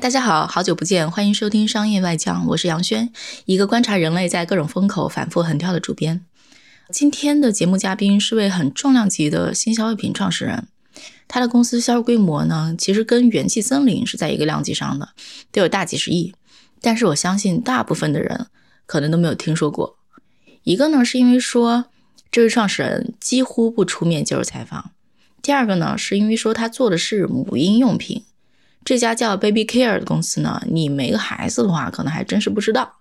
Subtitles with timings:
[0.00, 3.10] 大家好，好久不见，欢迎收听《商业外讲》，我是杨轩，
[3.46, 6.22] 一个观察人类在各种风口反复横跳的主编。
[6.90, 10.68] 今天的节目嘉宾是位很重量级的新消费品创始人，
[11.26, 15.08] 他的公司销售规模呢，其实跟元气森林是在一个量级上的，
[15.50, 16.34] 都有大几十亿。
[16.82, 18.48] 但是我相信大部分的人
[18.84, 19.96] 可能都没有听说过。
[20.64, 21.86] 一个呢，是因为说
[22.30, 24.90] 这位创始人几乎不出面接受采访；
[25.40, 28.24] 第二个呢，是因为说他做的是母婴用品。
[28.86, 32.98] 这家叫 Baby Care 的公司呢，你没个孩子的话，可能还真是不知道。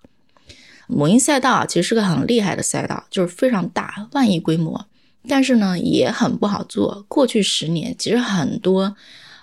[0.87, 4.87] 母婴赛道啊，其实是个很厉害的赛道，就是非常大，万亿规模，
[5.27, 7.05] 但是呢，也很不好做。
[7.07, 8.95] 过去十年，其实很多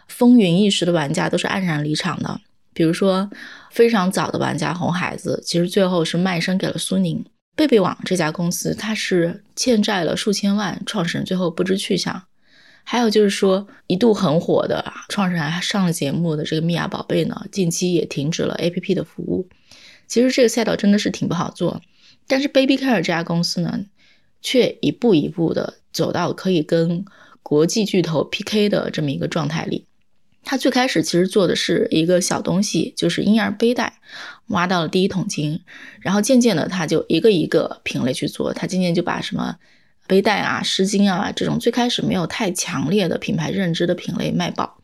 [0.08, 2.40] 风云一时的玩家都是黯然离场的。
[2.74, 3.30] 比如说，
[3.70, 7.24] 非常早的玩家红孩子，其实最后是卖身给了苏宁。
[7.54, 12.24] 贝贝网这家公司，它是欠债了数千万，创始人最后不知去向。
[12.84, 19.48] 还有就是说，一度很火的创始人还上了节目的这个蜜芽宝贝呢，近期也停止了 APP 的服务。
[20.08, 21.80] 其实这个赛道真的是挺不好做，
[22.26, 23.86] 但是 Baby Care 这家公司呢，
[24.42, 27.04] 却一步一步的走到可以跟
[27.42, 29.86] 国际巨头 PK 的这么一个状态里。
[30.44, 34.00] 他最开始其实做的是一个小东西，就是婴儿背带，
[34.48, 35.60] 挖到了第一桶金，
[36.00, 39.56] 然后渐渐的他就一个一个品类去做，他渐渐就把什么。
[40.12, 44.76] 背带啊、湿巾啊，这种最开始没有太强烈的品牌认知的品类卖爆，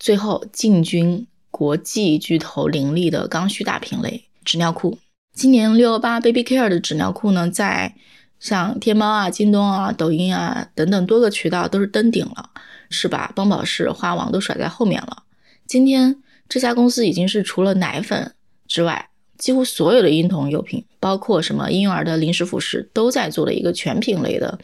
[0.00, 4.98] 最后进军国际巨头林立的刚需大品类纸尿裤。
[5.32, 7.94] 今年六幺八 Baby Care 的纸尿裤呢，在
[8.40, 12.50] 像天猫啊、京东啊、抖音啊等等多个渠道都是登顶了，
[12.90, 15.22] 是把帮宝适、花王都甩在后面了。
[15.68, 18.34] 今天这家公司已经是除了奶粉
[18.66, 19.10] 之外。
[19.38, 24.58] 几乎所有的婴童用品，包括什么婴幼儿的零食辅食，都在做的一个全品类的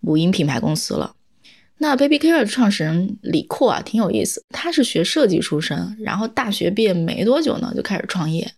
[0.00, 1.14] 母婴品牌公司了。
[1.78, 4.44] 那 Baby Care 的创始人李阔啊，挺有意思。
[4.50, 8.52] 他是学设计出身，然后大学毕业没多久呢，就开始创业。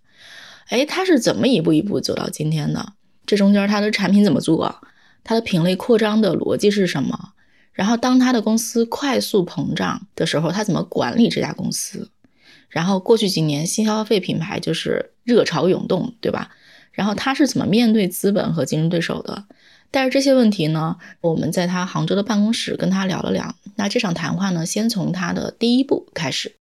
[0.69, 2.95] 哎，他是怎么一步一步走到今天的？
[3.27, 4.75] 这中间他的产品怎么做？
[5.23, 7.33] 他的品类扩张的逻辑是什么？
[7.73, 12.11] 然后当他的公司快速膨胀的时候，他怎么管理这家公司？
[12.71, 16.51] 然后过去几年新消费品牌就是热潮涌动，对吧？
[16.93, 19.45] 然后他是怎么面对资本和竞争对手的？
[19.91, 23.55] 带着这些问题呢，我们在他杭州的办公室跟他聊了聊。
[23.77, 26.53] 那这场谈话呢，先从他的第一步开始。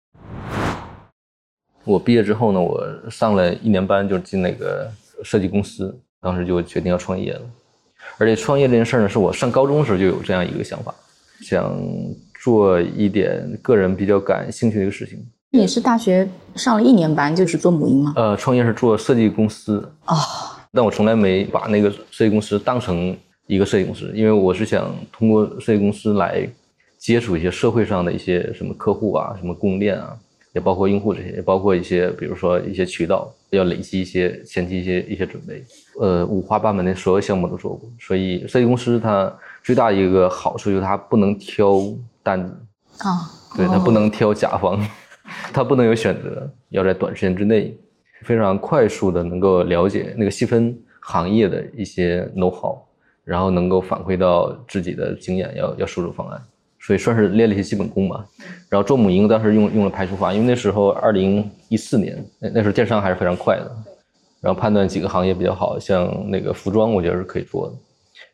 [1.85, 4.91] 我毕业之后呢，我上了一年班就进那个
[5.23, 7.43] 设计公司，当时就决定要创业了。
[8.17, 10.95] 而且创业这件事呢，是我上高中时候就有这样一个想法，
[11.43, 11.79] 想
[12.43, 15.27] 做一点个人比较感兴趣的一个事情。
[15.51, 18.13] 你是大学上了一年班，就是做母婴吗？
[18.17, 20.15] 呃，创业是做设计公司哦，
[20.73, 23.17] 但我从来没把那个设计公司当成
[23.47, 26.47] 一个设计公司，因为我是想通过设计公司来
[26.99, 30.15] 接触一些社会上的一些什么客户啊，什么供应链啊，
[30.53, 35.65] 也包括用户这些，也包括一些比如说一些渠道，要累积一些前期一些一些准备。
[35.99, 39.35] 呃，五花八门的所有项目都做过，所以设计公司它
[39.65, 41.81] 最大一个好处就是它不能挑
[42.23, 42.55] 单子
[42.99, 44.79] 啊，对，它不能挑甲方。
[45.53, 47.77] 他不能有选择，要在短时间之内
[48.23, 52.79] 非常快速的能够了解那个细分行业的一些 know how，
[53.25, 56.41] 然后能够反馈到自己的经验，要要输出方案，
[56.81, 58.25] 所以算是练了一些基本功吧。
[58.69, 63.71] 然后做母婴当时用用了排除法，因为那时候二零一四年，那那时候电商还是非常快的，
[64.41, 67.75] 然后判断几个行业比较好，像那个服装我觉得是可以做的，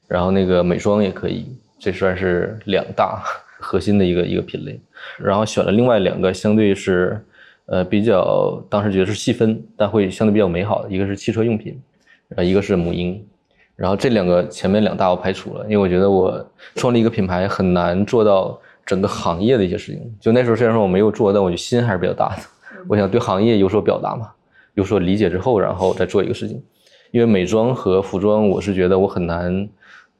[0.08, 1.46] 然后那个美妆也可以，
[1.78, 3.22] 这算是两大。
[3.64, 4.78] 核心的一个一个品类，
[5.18, 7.18] 然后选了另外两个，相对是，
[7.64, 11.80] 呃，比较当时觉得是细分，但会相对比较美好的，一个是汽车用品，
[12.36, 13.24] 呃，一个是母婴，
[13.74, 20.14] 然后这两个前面两大我排除了，因为我觉得我创立一个品牌很难做到整个行业的一些事情。
[20.20, 22.42] 就那时候虽然说我没有做，但我心还是比较大的，
[22.86, 24.30] 我想对行业有所表达嘛，
[24.74, 26.62] 有所理解之后，然后再做一个事情。
[27.10, 29.68] 因为美妆和服装，我是觉得我很难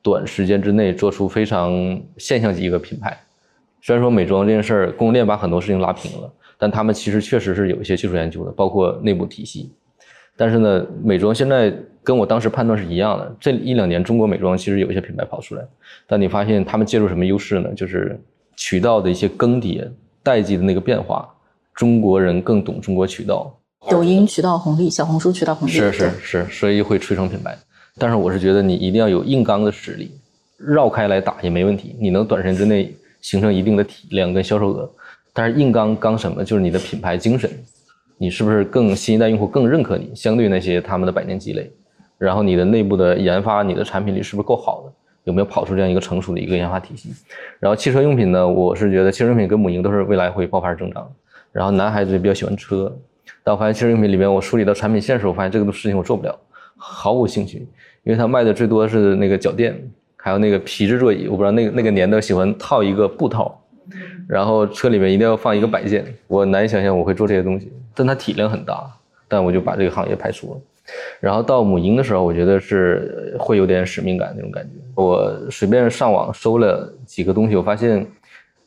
[0.01, 3.19] 短时间之内做出非常现象级一个品牌。
[3.85, 9.71] 虽然说美妆这件事儿，供应链把很多事情拉平了，但他们其实确实是有一些技术研究的，包括内部体系。
[10.39, 11.71] 但是呢，美妆现在
[12.03, 13.37] 跟我当时判断是一样的。
[13.39, 15.63] 这一两年，中国美妆其实有一些品牌跑出来，
[16.07, 17.69] 但你发现他们借助什么优势呢？
[17.77, 18.19] 就是
[18.57, 19.87] 渠道的一些更迭、
[20.23, 21.29] 代际的那个变化。
[21.75, 23.55] 中国人更懂中国渠道，
[23.91, 27.55] 抖音渠道红利，小红书渠道红利，是是是，所以会催生品牌。
[27.99, 30.11] 但是我是觉得你一定要有硬刚的实力，
[30.57, 34.91] 绕开来打也没问题，你能短时间之内形成一定的体量跟销售额。
[35.33, 36.45] 但是硬刚刚什么？
[36.45, 37.51] 就是你的品牌精神，
[38.19, 40.13] 你是不是更新一代用户更认可你？
[40.15, 41.73] 相对那些他们的百年积累，
[42.19, 44.93] 然后你的内部的研发，你的产品力是不是够好的？
[45.25, 47.09] 有没有跑出这样一个成熟的一个研发体系？
[47.59, 48.47] 然后汽车用品呢？
[48.47, 51.11] 我是觉得汽车用品跟母婴都是未来会爆发增长。
[51.51, 52.95] 然后男孩子也比较喜欢车，
[53.43, 56.39] 但我发现汽车用品里面，我梳理到产品线的时，我发现这个事情我做不了，
[56.77, 57.67] 毫无兴趣，
[58.03, 59.75] 因为他卖的最多是那个脚垫，
[60.25, 61.29] 还有那个皮质座椅。
[61.29, 63.61] 我不知道那个那个年代喜欢套一个布套，
[64.27, 67.71] 然后车里面一定要放一个摆件，我难以想象我会做这些东西。
[67.95, 68.91] 但它体量很大，
[69.29, 70.61] 但我就把这个行业排除了。
[71.21, 74.71] 然后到母婴的时候，我觉得是会有点使命感那种感觉。
[74.95, 78.07] 我随便上网搜了几个东西，我发现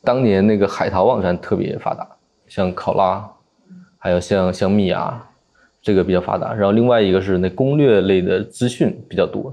[0.04, 2.06] 当年那个海淘网站特别发达，
[2.46, 3.28] 像考拉，
[3.98, 5.20] 还有像像蜜芽，
[5.82, 6.54] 这个比较发达。
[6.54, 9.52] 然后另外一个是那攻略类的资讯比较多。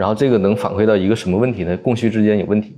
[0.00, 1.76] 然后这个能反馈到一个什么问题呢？
[1.76, 2.74] 供需之间有问题，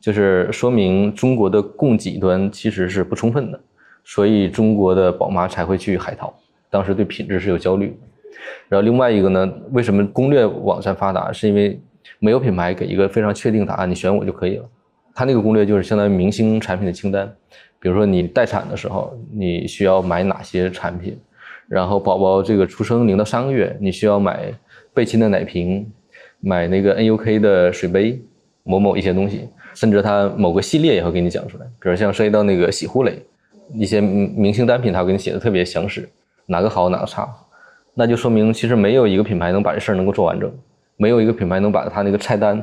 [0.00, 3.60] 就是说明中国的供给端其实是不充分的，
[4.04, 6.32] 所以中国的宝妈才会去海淘，
[6.70, 7.94] 当时对品质是有焦虑。
[8.70, 11.30] 然后另外一个呢，为什么攻略网站发达？
[11.30, 11.78] 是因为
[12.18, 14.64] 没有品牌给一个非常确定答案，你选我就可以了。
[15.14, 17.30] 他那个攻略就是相当于明星产品的清单，
[17.78, 21.18] 比如说你待产的时候，你需要买哪些产品，
[21.68, 24.50] 然后宝宝这个出生零到三个月，你需要买
[24.94, 25.86] 贝亲的奶瓶，
[26.40, 28.20] 买那个 NUK 的水杯，
[28.62, 31.66] 某某一些东西，甚至它某个系列也会给你讲出来。
[31.80, 33.22] 比如像涉及到那个洗护类，
[33.74, 36.08] 一些明星单品，它会给你写的特别详实，
[36.46, 37.28] 哪个好哪个差。
[37.94, 40.50] 那就说明，其实没有一个品牌能把这事儿能够做完整，
[40.96, 42.62] 没有一个品牌能把它那个菜单，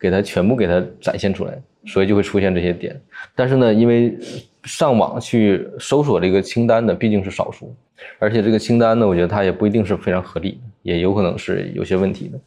[0.00, 2.98] 给它全部给它展现出来，所以就会出现这些点。
[3.36, 4.18] 但是呢，因为
[4.64, 7.74] 上网去搜索这个清单的毕竟是少数，
[8.18, 12.38] 而且这个清单呢，我觉得它也不一定是非常合理，也有可能是有些问题的。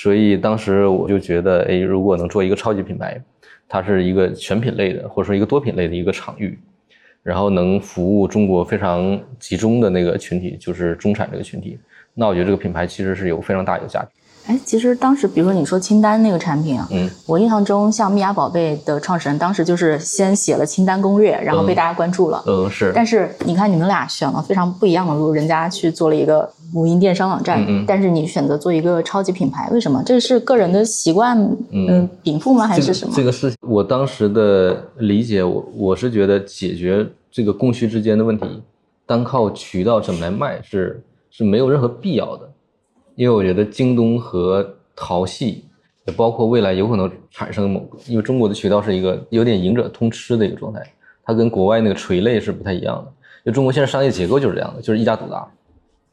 [0.00, 3.20] 所以当时我就觉得，哎，如果能做一个超级品牌，
[3.68, 6.56] 它是一个全品类的，或者说一个多品类的一个场域。
[7.24, 11.76] 然后能服务中国非常集中的那个群体，就是中产这个群体。
[12.14, 14.08] 那我觉得这个品牌其实是有非常大一个价值。
[14.46, 22.42] 哎，其实当时，比如说你说清单那个产品啊，嗯，我印象中像蜜芽宝贝的创始人，当时就是先写了清单攻略，然后被大家关注了。
[22.46, 22.92] 嗯，是。
[22.94, 30.02] 但是你看你们俩选了非常不一样的路，人家去做了一个母婴电商网站，但是你选择做一个超级品牌，为什么？
[30.04, 31.38] 这是个人的习惯，
[31.70, 32.66] 嗯，禀赋吗？
[32.66, 33.12] 还是什么？
[33.16, 38.46] 这个事情，我当时的理解，我我是觉得解决这个供需之间的问题，
[39.06, 42.48] 单靠渠道怎么来卖是是没有任何必要的。
[43.14, 45.64] 因为我觉得京东和淘系，
[46.06, 50.80] 也包括未来有可能产生某个，因为中国的渠道是一个有点赢者通吃的一个状态，
[51.24, 53.12] 它跟国外那个垂类是不太一样的。
[53.44, 55.48] 就中国现在商业结构就是这样的，就是一家独大，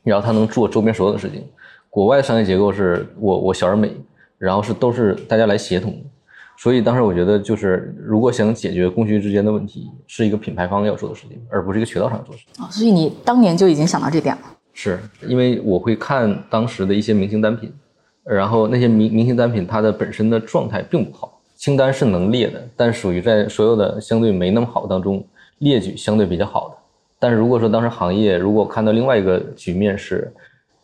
[0.06, 1.44] 然后它能做周边所有的事情。
[1.90, 3.92] 国外商业结构是我我小而美，
[4.38, 5.94] 然后是都是大家来协同。
[6.58, 12.64] 所以当时我觉得，就是如果想解决供需之间的问题，是一个品牌方要做的事情，而不是一个渠道商做的事情。
[12.64, 14.42] 哦，所以你当年就已经想到这点了。
[14.72, 17.74] 是因为我会看当时的一些明星单品，
[18.24, 25.26] 然后那些明明星单品它的本身的状态并不好，清单是能列的，但属于在所有的相对没那么好当中
[25.60, 26.76] 列举相对比较好的。
[27.26, 30.32] 但是如果说当时行业如果看到另外一个局面是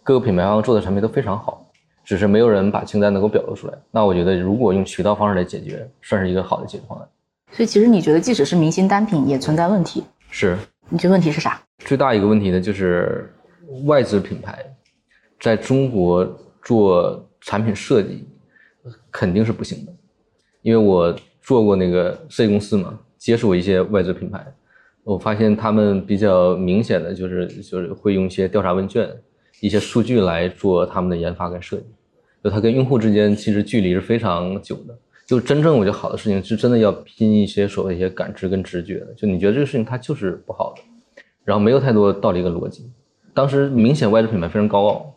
[0.01, 1.63] 各个品牌方做的产品都非常好，
[2.03, 7.07] 只是没有人把清单能够表露出来，那我觉得如果用渠道方式来解决，算是一个好的解决方案。
[7.51, 10.03] 所以其实你觉得即使是明星单品也存在问题？
[10.31, 10.57] 是？
[10.89, 11.61] 你觉得问题是啥？
[11.85, 13.31] 最大一个问题呢就是。
[13.85, 14.65] 外资品牌
[15.39, 16.27] 在中国
[16.61, 18.27] 做产品设计
[19.09, 19.93] 肯定是不行的，
[20.61, 24.45] 因为我做过那个设计公司嘛，接触过一些外资品牌，
[25.03, 29.09] 我发现他们比较明显的就是就是会用一些调查问卷、
[29.59, 31.85] 一些数据来做他们的研发跟设计，
[32.43, 34.97] 就它跟用户之间其实距离是非常久的。
[35.25, 40.81] 就真正我觉得好的事情是真的要拼一些所谓一些感知跟直觉的，就你觉得这个事情它就是不好的，
[41.45, 42.91] 然后没有太多道理跟逻辑。
[43.33, 45.15] 当时明显外资品牌非常高傲，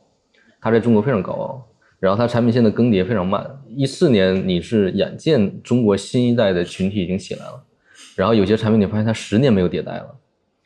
[0.61, 1.67] 它在中国非常高傲，
[1.99, 3.45] 然后它产品线的更迭非常慢。
[3.69, 7.65] 一四年你是眼见中国新一代的群体已经起来了，
[8.15, 10.15] 然后有些产品你发现它十年没有迭代了。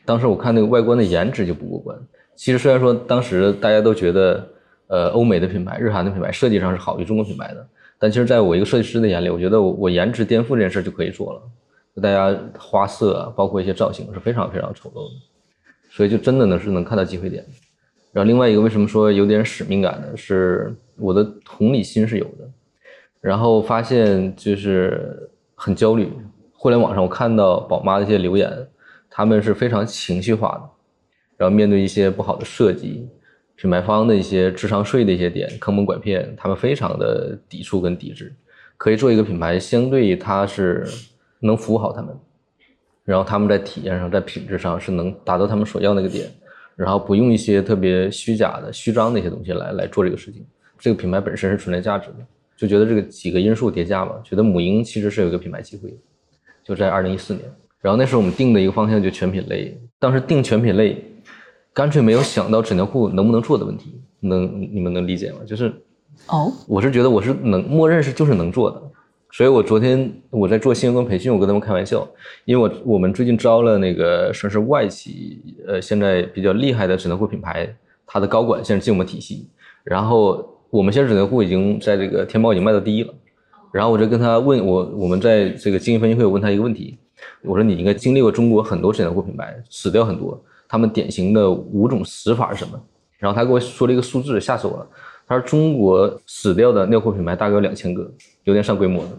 [0.04, 1.98] 当时我看那个外观的颜值就不过关。
[2.34, 4.48] 其实虽然说当时大家都觉得，
[4.86, 7.66] 呃，欧美的品牌、日韩的品牌设计上是好于中国品牌的，
[7.98, 11.42] 但其实在我一个设计师的眼里，我觉得我我颜值颠覆这件事就可以做了。
[12.00, 15.16] 大家花色包括一些造型是非常非常丑陋的。
[15.90, 17.44] 所以就真的呢是能看到机会点，
[18.12, 20.16] 然后另外一个为什么说有点使命感呢？
[20.16, 22.48] 是我的同理心是有的，
[23.20, 26.08] 然后发现就是很焦虑。
[26.60, 28.50] 互联网上我看到宝妈的一些留言，
[29.08, 30.70] 他们是非常情绪化的，
[31.36, 33.08] 然后面对一些不好的设计，
[33.54, 38.34] 品牌方的一些智商税的一些点坑蒙拐骗，他们非常的抵触跟抵制，
[38.76, 40.84] 可以做一个品牌，相对它是
[41.38, 42.12] 能服务好他们，
[43.04, 46.28] 然后他们在体验上，在品质上是能达到他们所要那个点，
[46.74, 50.44] 然后不用一些特别虚假的、虚张的一些东西来来做这个事情，
[50.76, 52.16] 这个品牌本身是存在价值的，
[52.56, 55.96] 就觉得这个几个因素叠加嘛，觉得母婴其实是有一个品牌机会，
[56.68, 57.42] 就在二零一四年，
[57.80, 61.02] 然后那时候我们定的一个方向就全品类，当时定全品类。
[61.72, 65.38] 干脆没有想到纸尿裤能不能做的问题，能你们能理解吗？
[65.46, 65.72] 就是，
[66.26, 68.82] 哦，我是觉得我是能默认是就是能做的，
[69.30, 72.04] 所以我昨天我在做新员工培训，我跟他们开玩笑，
[72.46, 77.72] 因为我我们最近招了那个算是外企，呃，现在比较厉害的纸尿裤品牌，
[78.04, 79.48] 它的高管现在进我们体系，
[79.84, 83.14] 然后我们现在纸尿裤已经在这个天猫已经卖到第一了，
[83.72, 86.98] 然后我就跟他问我，我们在这个经营分析会，我问他一个问题，
[87.42, 90.40] 我说你应该经历过中国很多纸尿裤品牌，死掉很多。
[90.68, 92.80] 他们典型的五种死法是什么？
[93.18, 94.86] 然后他给我说了一个数字，吓死我了。
[95.26, 98.10] 他说中国死掉的尿裤品牌大概有两千个，
[98.44, 99.10] 有点上规模的。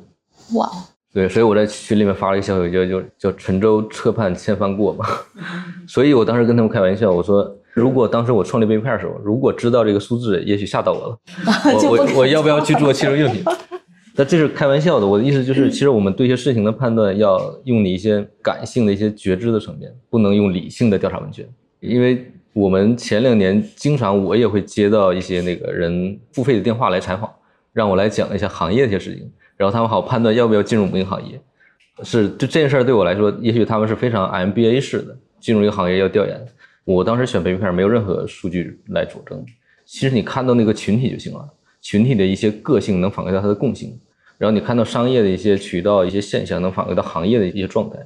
[0.56, 0.70] 哇！
[1.12, 5.06] 对，所以我在群里面发了一个消息，叫就叫沉舟侧畔千帆过嘛。
[5.88, 11.20] 所以我当时跟他们开玩笑，我说如果当时我创立 baby 的时候，如果知道这个数字，也许吓到我了。
[11.74, 13.44] 我我我要不要去做汽车用品？
[14.20, 21.48] 那这是开玩笑的，我的意思就是，其实我们对一些事情的判断要用你一些感性的一些觉知的层面，不能用理性的调查问卷。
[21.80, 27.34] 因为我们前两年经常我也会接到一些那个人付费的电话来采访，
[27.72, 31.40] 让我来讲一下行业的一些事情，然后他们好判断要不要进入母婴行业。
[32.04, 36.46] 是，就这件事儿对我来说，也许他们是非常 MBA 式的进入一个行业要调研。
[36.84, 39.46] 我当时选 Baby Care 没有任何数据来佐证，
[39.86, 41.50] 其实你看到那个群体就行了，
[41.80, 43.98] 群体的一些个性能反馈到它的共性。
[44.40, 47.98] 然后你看到商业的一些渠道、一些现象，能反馈到行业的一些状态。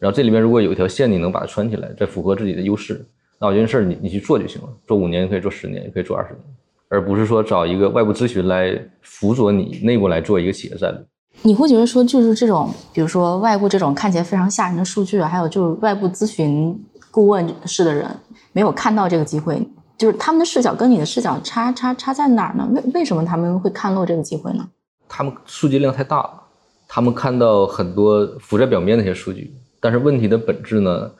[0.00, 3.06] 然后这里面如果有一条线，你能把它穿起来，再符合自己的优势，
[3.38, 4.68] 那我觉得事儿你你去做就行了。
[4.86, 6.40] 做五年也可以做十年，也可以做二十年，
[6.88, 11.04] 而不是说找一个外部咨询来辅佐你内部来做一个企业战略。
[11.42, 16.74] 你会觉得说，就是这种，比如说外部这种看起来非常吓人的数据，还有就是外部咨询
[17.10, 18.08] 顾问式的人
[18.52, 19.60] 没有看到这个机会，
[19.98, 22.66] 就是他们的视角跟你的视角差差差在哪儿呢？
[22.72, 24.66] 为为什么他们会看漏这个机会呢？
[25.08, 26.42] 他们数据量太大了，
[26.88, 31.10] 他们看到很多浮在表面那些数据，但是问题的本质呢，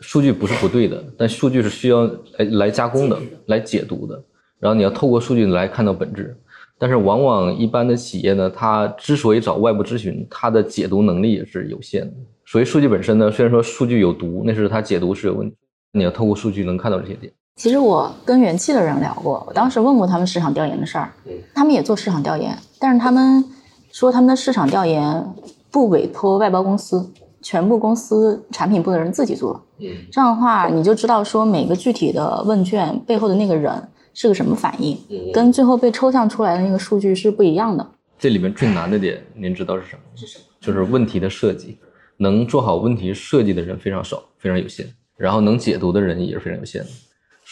[0.00, 2.04] 数据不是不对的，但数据是需要
[2.38, 4.22] 来来加工的，来解读的，
[4.60, 6.36] 然后你要透过数据来看到本质，
[6.78, 12.14] 但是往往一般的企业呢，它之所以找外部咨询，它的解读能力也是有限的，
[12.46, 15.56] 所以数据本身呢，虽然说数据有毒，那是它解读是有问题，
[15.92, 17.32] 你要透过数据能看到这些点。
[17.56, 21.12] 其实我跟元气的人聊过，我当时问过他们市场调研的事儿，
[21.54, 23.44] 他们也做市场调研，但是他们
[23.92, 25.24] 说他们的市场调研
[25.70, 27.08] 不委托外包公司，
[27.40, 29.64] 全部公司产品部的人自己做。
[30.10, 33.72] 这样的话你就知道说每个具体的问卷背后的那个人
[34.14, 34.98] 是个什么反应，
[35.32, 37.88] 跟最后被抽象出来的那个数据是不一样的。
[38.18, 40.02] 这里面最难的点，您知道是什么？
[40.16, 40.44] 是什么？
[40.60, 41.78] 就是问题的设计，
[42.16, 46.88] 能做好问题设计的人非常少，非常有限，然后能解读的人也是非常有限的。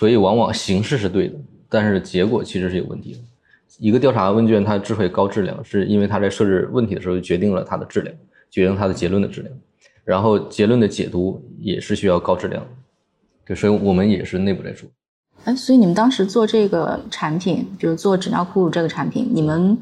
[0.02, 1.34] 所以往往形式是对的，
[1.68, 3.20] 但是结果其实是有问题的。
[3.78, 8.12] 一个调查问卷它之所以高质量，是因为它在设置问题的时候就决定了它的质量，
[8.50, 9.54] 决定它的结论的质量，
[10.04, 12.68] 然后结论的解读也是需要高质量的。
[13.46, 14.90] 对，所以我们也是内部在做。
[15.44, 19.78] 哎，所以你们当时做这个产品，就是做纸尿裤这个产品，你们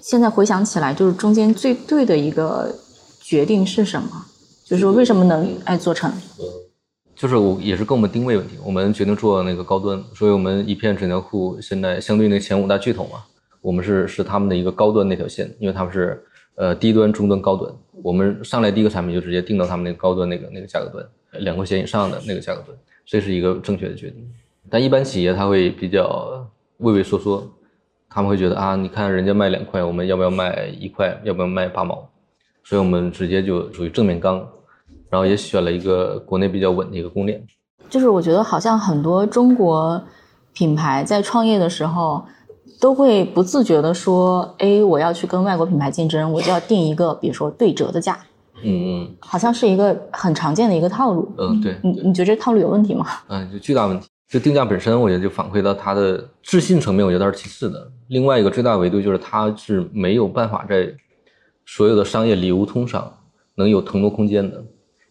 [0.00, 2.74] 现在回想起来，就是中间最对的一个
[3.20, 4.08] 决定是什么？
[4.64, 6.12] 就是说为什么能哎做成？
[7.14, 13.22] 就是我也是跟我们定位问题，我们决定做那个高端，所以我们一片纸尿裤现在相对那前五大巨头嘛，
[13.60, 16.22] 我们是是他们的一个高端那条线，因为他们是
[16.56, 21.06] 呃低端、中端、高端，我们上来第一个产品就直接定到他们那个高端那个那个价格段，
[21.44, 24.28] 两块钱以上的那个价格段，这是一个正确的决定。
[24.68, 27.48] 但一般企业他会比较畏畏缩缩，
[28.10, 31.20] 他们会觉得啊，你看人家卖两块，我们要不要卖一块？
[31.22, 32.08] 要不要卖八毛？
[32.64, 34.48] 所以我们直接就属于正面刚。
[35.14, 37.46] 然后也选了一个国内比较稳的一个供应链，
[37.88, 40.02] 就是我觉得好像很多中国
[40.52, 42.24] 品牌在创业的时候，
[42.80, 48.18] 都会不自觉的说，哎，我要去跟外国品牌竞争，我就要定一个，比如说对折的价，
[48.64, 53.06] 嗯嗯，好像是一个很常见的一个套路，嗯对，你你觉得这套路有问题吗？
[53.28, 57.88] 嗯，就巨大问题，就定价本身，我觉得就反馈到它的自信层面，我觉得是其次的。
[58.08, 60.92] 另外一个最大维度就是它是没有办法在
[61.64, 63.12] 所有的商业流通上
[63.54, 64.60] 能有腾挪空间的。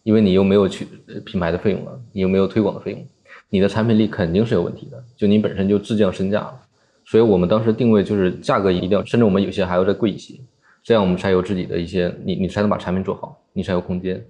[0.04, 0.86] 因为你又没有去
[1.26, 3.04] 品牌的费用了，你又没有推广的费用，
[3.48, 5.02] 你的产品力肯定是有问题的。
[5.16, 6.60] 就你本身就自降身价了，
[7.04, 10.34] 所以我们当时定位就是价格一定要，甚至我们有些还要再贵一些，
[10.82, 14.24] 这样我们才有自己的一些，你你才能把产品做好，你才有空间。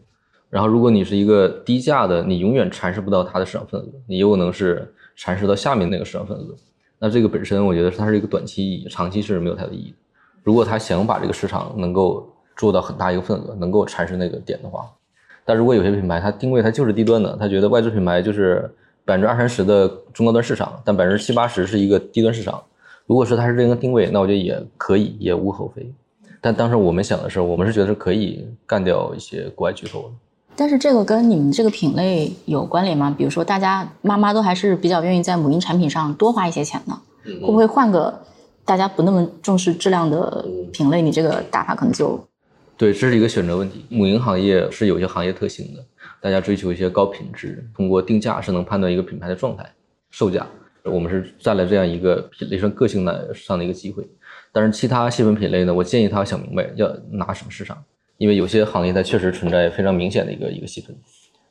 [0.49, 6.55] 然后如果你是一个低价的，你永远蚕食不到它的市场份额，你有可能是蚕食到下面那个市场份额。
[7.01, 9.97] 那这个本身，我觉得它是一个短期意义，长期是没有太大意义的。
[10.45, 14.89] 如果他想把这个市场能够做到很大一个份额，能够蚕食那个点的话，
[15.45, 18.71] 但如果有些品牌它定位它就是低端的，它觉得外资品牌就是
[19.05, 22.63] 百分之二三十的中高端市场，但百分之七八十是一个低端市场。
[23.07, 25.93] 如果说它是这个定位，那我觉得也可以，也无可厚非。
[26.41, 30.09] 但当时我们想的是，我们是觉得是可以干掉一些国外巨头的。
[30.57, 33.15] 但是这个跟你们这个品类有关联吗？
[33.17, 36.95] 比如说，大家妈妈都还是比较愿意在母婴产品上多花一些钱的，
[37.41, 38.23] 会不会换个
[38.65, 41.03] 大家不那么重视质量的品类？
[41.03, 42.19] 你这个打法可能就
[42.77, 43.85] 对，这是一个选择问题。
[43.89, 45.85] 母婴行业是有些行业特性的，
[46.21, 49.71] 大家追求一些高品质，通过定价是能判断一个品牌的状态、
[50.11, 50.47] 售价。
[50.83, 54.07] 我们是占了这样一个品类上个性的上的一个机会。
[54.53, 57.83] 但是其他细分品类呢，我建议他想明白要拿什么市场。
[58.17, 60.97] 因为有些行业它确实存在非常明显的一个一个细分，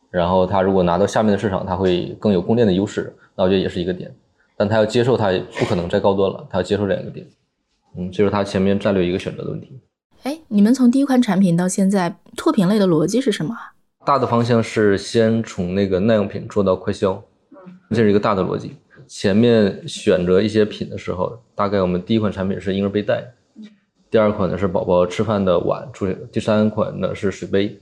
[0.10, 4.10] 然后他如果拿到下面的市场，它会更有供电的优势，那我觉得也是一个点。
[4.56, 7.28] 但他要接受，它不可能再高端了，他要接受这样一个点。
[7.98, 9.78] 嗯，这是他前面战略一个选择的问题。
[10.24, 13.54] 哎，你们从第一款产品到现在拓品类的逻辑是什么？
[14.06, 17.22] 大的方向是先从那个耐用品做到快消，
[17.90, 18.72] 这是一个大的逻辑。
[19.06, 23.22] 前面选择一些品的时候，大概我们第一款产品是婴儿背带。
[24.10, 25.86] 第二款呢是宝宝吃饭的碗，
[26.32, 27.78] 第三款呢是水杯，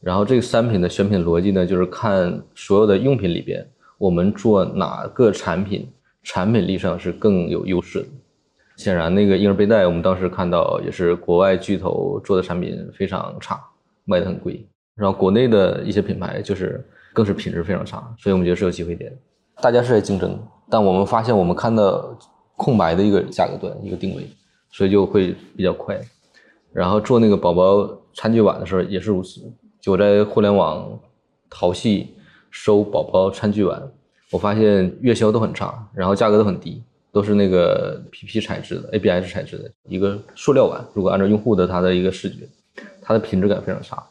[0.00, 5.88] 然后这个三品的选品逻辑呢，就是看所有的用品里边，我们做哪个产品
[6.22, 8.08] 产品力上是更有优势的。
[8.76, 13.60] 显然，那个婴儿背带，我们当时看到也是国外巨头做的产品非常差，
[14.04, 19.12] 卖的很贵，然后国内的一些品牌就是更是品质非常差，所以我们觉得是有机会点。
[19.62, 20.38] 大家是在竞争，
[20.70, 22.16] 但我们发现我们看到
[22.56, 24.26] 空白的一个价格段一个定位。
[24.68, 25.98] 所以就会比较快，
[26.70, 29.40] 然后做那个宝宝餐具碗的时候也是如此。
[29.80, 30.86] 就我在互联网
[31.48, 32.14] 淘系
[32.50, 33.80] 收宝宝餐具碗，
[34.30, 36.82] 我发现月销都很差，然后价格都很低，
[37.16, 40.84] 都是那个 PP 材质的 ABS 材质的一个塑料碗。
[40.92, 42.46] 如果按照用户的他的一个视觉，
[43.00, 44.04] 它的品质感非常差，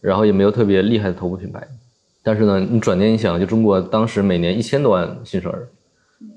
[0.00, 1.68] 然后也没有特别厉害的头部品牌。
[2.22, 5.68] 但是呢，你转念一想，就中国当时每年一千多万新生儿，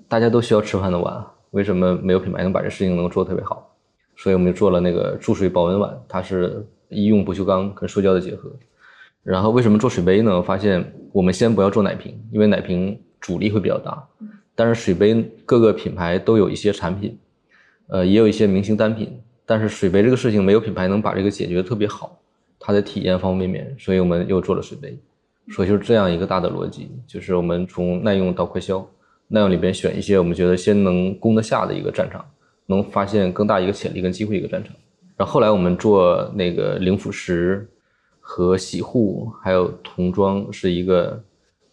[0.10, 1.26] 大家都需要吃饭的碗。
[1.52, 3.74] 为什么没有品牌能把这事情能做得特别好？
[4.18, 8.52] 所以我们就做了那个注水保温碗，它是医用不锈钢跟塑胶的结合。
[9.24, 10.44] 然后为什么做水杯呢？
[10.44, 14.06] 发现我们先不要做奶瓶，因为奶瓶阻力会比较大。
[14.56, 17.18] 但是水杯各个品牌都有一些产品，
[17.88, 19.20] 呃，也有一些明星单品。
[19.46, 22.18] 但是水杯这个事情没有品牌能把这个解决的特别好，
[22.60, 24.98] 它的体验方方面面，所以我们又做了水杯。
[25.50, 28.88] 所以就是这样一个大的逻辑，就是我们从耐用到快消。
[29.28, 32.24] 耐用里边选一些我们觉得先能攻得下的一个战场，
[32.66, 34.74] 能发现更大一个潜力跟机会一个战场。
[35.18, 37.66] 然后后来我们做那个零腐蚀
[38.20, 41.22] 和洗护，还有童装是一个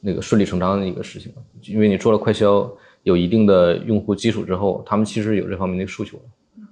[0.08, 1.32] 那个顺理成章的一个事情，
[1.66, 2.66] 因为你做了快销，
[3.02, 6.16] 有一定的用户基础之后，他们其实有这方面的诉求，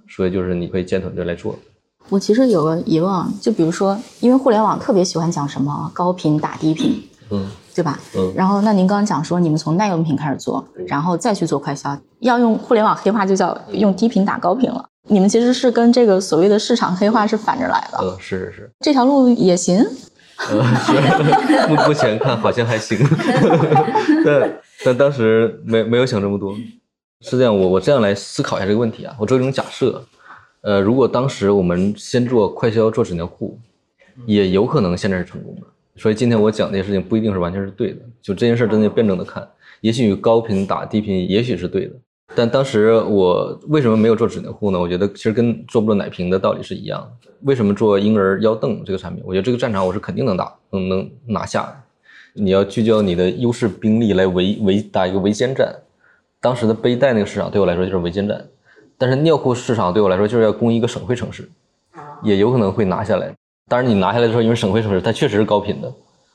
[0.09, 1.57] 所以就是你可以建团队来做。
[2.09, 7.47] 我其实有个疑问，就比如说，因为互联网特别喜欢讲什么高频打低频，嗯。
[7.77, 7.99] 对吧？
[8.17, 14.83] 嗯，然后那您刚刚讲说你们从耐用品开始做，然后再去做快销，要用互联网黑话就叫用低频打高频了。
[15.09, 17.99] 你们其实是跟这个所谓的市场黑化是反着来的。
[18.01, 19.85] 嗯，是是是，这条路也行。
[21.67, 22.97] 目目前看好像还行，
[24.25, 26.55] 但但当时没没有想这么多。
[27.21, 30.03] 是这样，我我这样来思考一下这个问题啊，我做一种假设，
[30.61, 33.59] 呃，如果当时我们先做快销做纸尿裤，
[34.27, 35.61] 也有可能现在是成功的。
[35.95, 39.47] 所以今天我讲这些事情不一定是完全是对的，就这件事真的辩证的看，
[39.81, 41.95] 也许高频打低频也许是对的，
[42.35, 44.79] 但当时我为什么没有做纸尿裤呢？
[44.79, 47.31] 我觉得其实跟做不做奶瓶的道理是一样的。
[47.41, 49.23] 为什么做婴儿腰凳这个产品？
[49.25, 51.75] 我觉得这个战场我是肯定能打，能能拿下的。
[52.33, 55.73] 你要聚焦你的优势兵力来围围打一个围歼战。
[56.39, 58.45] 当时的背带那个市场对我来说就是围歼战，
[58.97, 61.49] 但是尿裤市场对我来说就是要攻一个省会城市，
[62.21, 63.33] 也有可能会拿下来。
[63.67, 65.91] 当然，你拿下来的时候，因为省会城市它确实是高频的，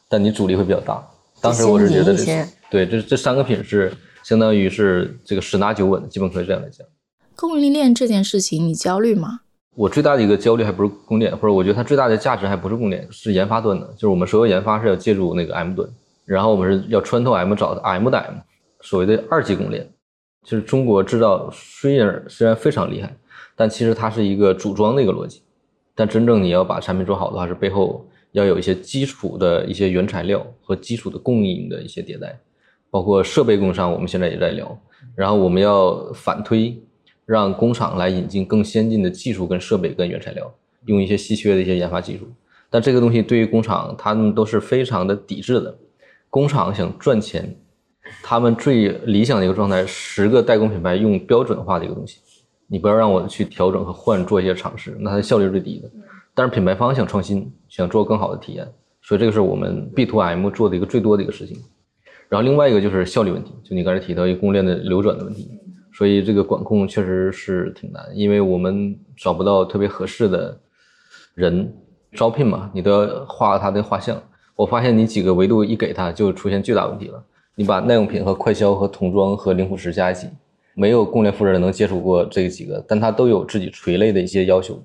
[0.09, 1.03] 但你阻力会比较大。
[1.41, 6.87] 当时我是觉得这，对，这这三个品是相当于是这个十拿九稳，基本可以这样来讲。
[7.35, 9.41] 供应链这件事情，你焦虑吗？
[9.75, 13.87] 我最大的一个焦虑还不是供应链，或者我觉得它最大的价值还不是供应链，是研发端的。
[13.95, 15.89] 就是我们所有研发是要借助那个 M 端，
[16.25, 18.35] 然后我们是要穿透 M 找 M 的 M，
[18.81, 19.91] 所谓的二级供应链。
[20.45, 23.17] 就是中国制造虽然虽然非常厉害，
[23.57, 25.41] 但其实它是一个组装的一个逻辑。
[25.95, 32.39] 但真正你要把产品做好的话，是背后要有一些基础的一些原材料和基础的供应的一些迭代，
[32.93, 34.79] 包括设备供应商，我们现在也在聊。
[35.17, 36.79] 然后我们要反推，
[37.25, 40.53] 让工厂来引进更先进的技术跟设备跟原材料，
[40.85, 42.29] 用一些稀缺的一些研发技术。
[42.69, 45.75] 但这个东西对于工厂，他们都是非常的抵制的。
[46.29, 47.57] 工厂想赚钱，
[48.23, 52.21] 他们最理想的一个状态，十个代工品牌用标准化的一个东西，
[52.67, 55.91] 你不要让我去调整和换做一些尝试，那它的效率是最低的。
[56.35, 58.67] 但是品牌方想创新，想做更好的体验，
[59.03, 61.59] 所以这个是我们 B to M 做的一个最多的一个事情。
[62.33, 65.51] 然后另外一个就是效率问题，就你刚才提到一个供应链的流转的问题，
[65.93, 70.59] 所以这个管控确实是挺难，因为我们找不到特别合适的
[71.35, 71.71] 人
[72.15, 74.19] 招聘嘛，你都要画他的画像。
[74.57, 77.23] 我发现你几个维度一给他，就出现巨大问题了。
[77.55, 80.27] 你把耐用品和快消和童装和零辅食加一起，
[80.73, 84.83] 没有供应链负责人能接触过这几个，但他都有自己垂类的一些要求。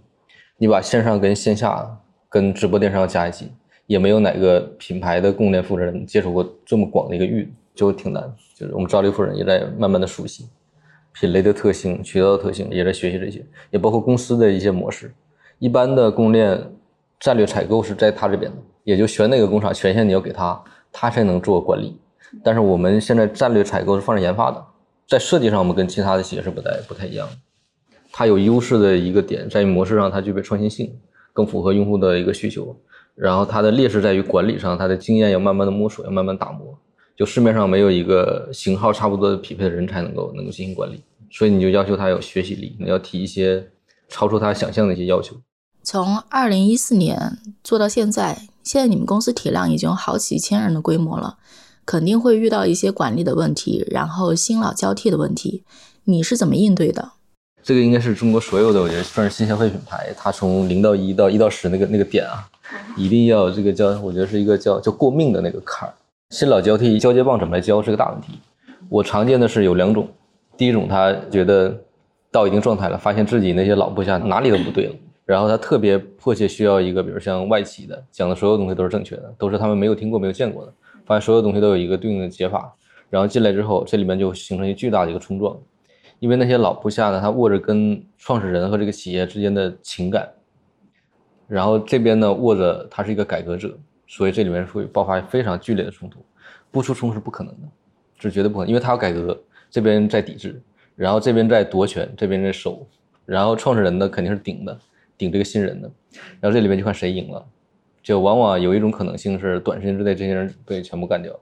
[0.58, 3.54] 你把线上跟线下跟直播电商加一起，
[3.88, 8.32] 也没有哪个品牌的供应链负责人接触过这么广的一个域，就挺难。
[8.54, 10.48] 就是我们赵力夫人也在慢慢的熟悉
[11.20, 15.12] 品类的特性、渠道的特性，也在学习这些，也包括公司的一些模式。
[15.58, 16.72] 一般的供应链
[17.20, 21.98] 战略采购是在他这边的，也就选哪个工厂权限你要给他，他才能做管理。
[22.44, 24.64] 但是我们现在战略采购是放在研发的，
[25.08, 27.34] 在设计上我们跟其他的企业是不太不太一样的。
[28.12, 30.94] 它有优势的一个点在于模式上，它具备创新性，
[31.32, 32.76] 更符合用户的一个需求。
[33.18, 36.78] 然后它的劣势在于管理上，它的经验要慢慢的摸索，要慢慢打磨。
[37.18, 41.02] 就市面上没有一个型号差不多的匹配的人才能够能够进行管理，
[41.32, 43.68] 所以你就要求他有学习力，你要提一些
[44.08, 45.36] 超出他想象的一些要求。
[45.82, 51.38] 从二零一四年做到现在，现在你们公司体量已经有好几千人的规模了，
[51.88, 55.64] 肯定会遇到一些管理的问题，然后新老交替的问题，
[56.04, 57.14] 你是怎么应对的？
[57.64, 62.48] 这个应该是中国所有的，我觉得算是新消费品牌，它从零到一到一到十那个那个点啊，
[62.96, 65.94] 一定要这个叫，我觉得是一个叫叫过命的那个坎儿。
[66.30, 68.40] 新老交替交接棒怎么来交是个大问题。
[68.90, 70.08] 我常见的是有两种，
[70.58, 71.76] 第一种他觉得
[72.32, 80.74] 到一定状态了，发现自己那些老部下哪里都不对了，然后他特别迫切需要一个，比如像外企的讲的所有东西都是正确的，都是他们没有听过没有见过的，
[81.06, 82.74] 发现所有东西都有一个对应的解法，
[83.10, 85.58] 然后进来之后，这里面就形成一个巨大的一个冲撞。
[86.20, 90.28] 因为那些老部下呢，他握着跟创始人和这个企业之间的情感，
[91.48, 96.20] 然后这边呢握着他是一个改革者，所以这里面会爆发非常剧烈的冲突，
[96.72, 97.68] 不出冲是不可能的，
[98.20, 100.62] 是绝对不可能，因为他要改革，这边在抵制，
[100.96, 102.86] 然后这边在夺权，这边在守，
[103.26, 104.78] 然后创始人呢肯定是顶的，
[105.18, 105.90] 顶这个新人的，
[106.40, 107.46] 然后这里面就看谁赢了，
[108.04, 111.40] 就往往有一种可能性是短时间之内这些人被全部干掉，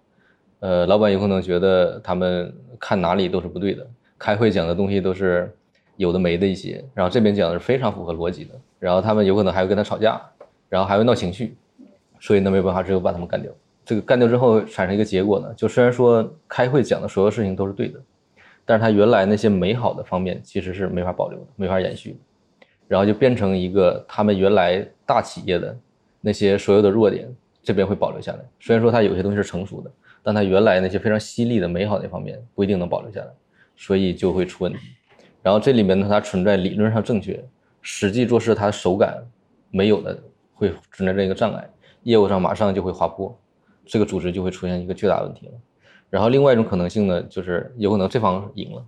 [0.60, 3.86] 呃，老板有可能觉得他们看哪里都是不对的。
[4.18, 5.54] 开会讲的东西都是
[5.98, 10.22] 有的没的一些，然后这边讲的是非常符合逻辑的，然后他们有可能还会跟他吵架，
[10.68, 11.56] 然后还会闹情绪，
[12.20, 13.52] 所以那没办法，只有把他们干掉。
[13.86, 18.00] 这个干掉之后产生一个结果呢，就虽然说开会讲的所有事情都是对的，
[18.66, 22.18] 但是他原来那些美好的方面其实是没法保留的，没法延续的，
[22.88, 25.78] 然后就变成一个他们原来大企业的
[26.20, 27.28] 那些所有的弱点
[27.64, 28.40] 这边会保留下来。
[28.60, 29.92] 虽然说他有些东西是成熟的，
[30.24, 33.28] 但他原来那些非常犀利的美好的方面不一定能保留下来。
[33.78, 34.80] 所以就会出问题，
[35.46, 37.40] 然后这里面呢，它存在理论上正确，
[37.80, 39.24] 实际做事它手感
[39.70, 40.20] 没有的，
[40.56, 41.70] 会存在这个障碍，
[42.02, 43.38] 业务上马上就会滑坡，
[43.86, 45.54] 这个组织就会出现一个巨大问题了。
[46.10, 48.84] 然后另外一种可能性呢，就是有可能这方赢了，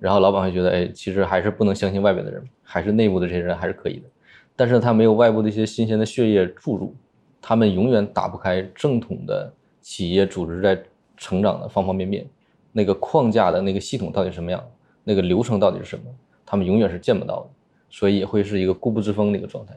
[0.00, 4.08] 然后老板会觉得，哎，其实还是不能相信外边的人，还是内部的这些人还是可以的，
[4.56, 6.96] 但是他没有外部的一些新鲜的血液注入，
[7.40, 10.82] 他们永远打不开正统的企业组织在
[11.16, 12.26] 成长的方方面面。
[12.72, 14.60] 那个框架的那个系统到底什么样？
[15.04, 16.04] 那个流程到底是什么？
[16.44, 17.50] 他们永远是见不到的，
[17.88, 19.74] 所以也会是一个固步自封的一个状态。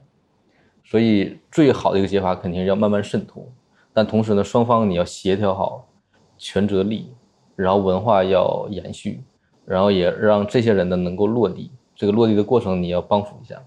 [0.84, 3.48] 所以最好的一个解法肯定是要慢慢渗透，
[3.94, 5.88] 但同时呢，双方你要协调好，
[6.38, 7.08] 权责利，
[7.56, 9.22] 然后文化要延续，
[9.66, 11.72] 然后也让这些人呢能够落地。
[11.96, 13.62] 这个落地的过程你要帮扶一下。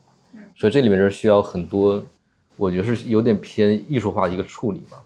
[0.55, 2.03] 所以这里面是需要很多，
[2.57, 5.03] 我觉得是有点偏艺术化的一个处理吧。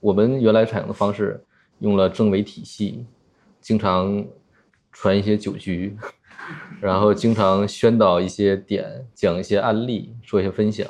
[0.00, 1.38] 我们原来采用的方式
[1.80, 3.04] 用了政委体系。
[3.60, 4.24] 经常
[4.92, 5.96] 传一些酒局，
[6.80, 10.86] 然后经常宣导一些点，讲一些案例，做一些分享。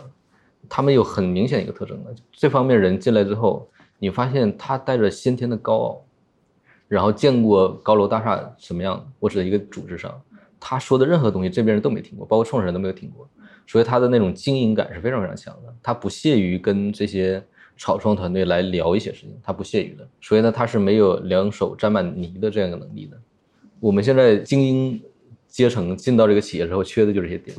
[0.69, 6.05] 他们有很明显一个特征的，这方面人进来之后，你发现他带着先天的高傲，
[6.89, 10.21] 然后见过高楼大厦什么样，我指的一个组织上，
[10.61, 13.29] 他说的任何东西，这边人都没听过，包括创始人都没有听过，
[13.67, 15.75] 所以他的那种经营感是非常非常强的。
[15.83, 17.43] 他不屑于跟这些。
[17.79, 23.19] 草创团队来聊一些事情，他不屑于的，所以呢，他是没有两手沾满泥的这样一个能力的。
[23.83, 25.03] 我们现在精英
[25.49, 27.57] 阶层进到这个企业之后，缺的就是这些点。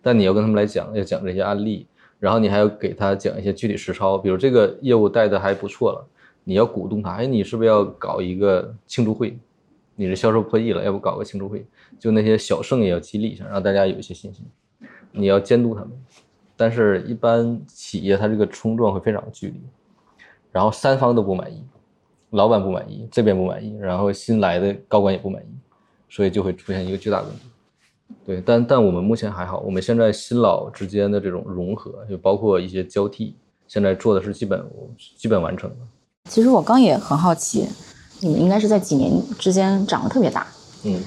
[0.00, 1.88] 但你要跟他们来讲，要讲这些案例，
[2.20, 6.06] 然后你还要给他讲一些具体实操，比如这个业务带的还不错了，
[6.44, 9.36] 你要鼓动他，哎，你是不是要搞一个庆祝会？
[9.96, 11.66] 你的销售破亿了，要不搞个庆祝会？
[11.98, 14.46] 就那些小胜也要激励一下，让大家有一些信心。
[15.10, 15.90] 你要监督他们。
[16.56, 19.56] 但是，一般企业它这个冲撞会非常剧烈，
[20.52, 21.60] 然后三方都不满意，
[22.36, 25.46] 老板不满意，这边不满意，然后新来的高管也不满意，
[26.08, 27.42] 所以就会出现一个巨大的问题。
[28.24, 33.34] 对，但但我们目前还好，我们现在新老之间的这种融合，就包括一些交替，
[33.66, 34.64] 现在做的是基本
[35.16, 35.76] 基本完成的。
[36.30, 37.66] 其实我刚也很好奇，
[38.20, 40.46] 你们应该是在几年之间长得特别大，
[40.84, 41.00] 嗯，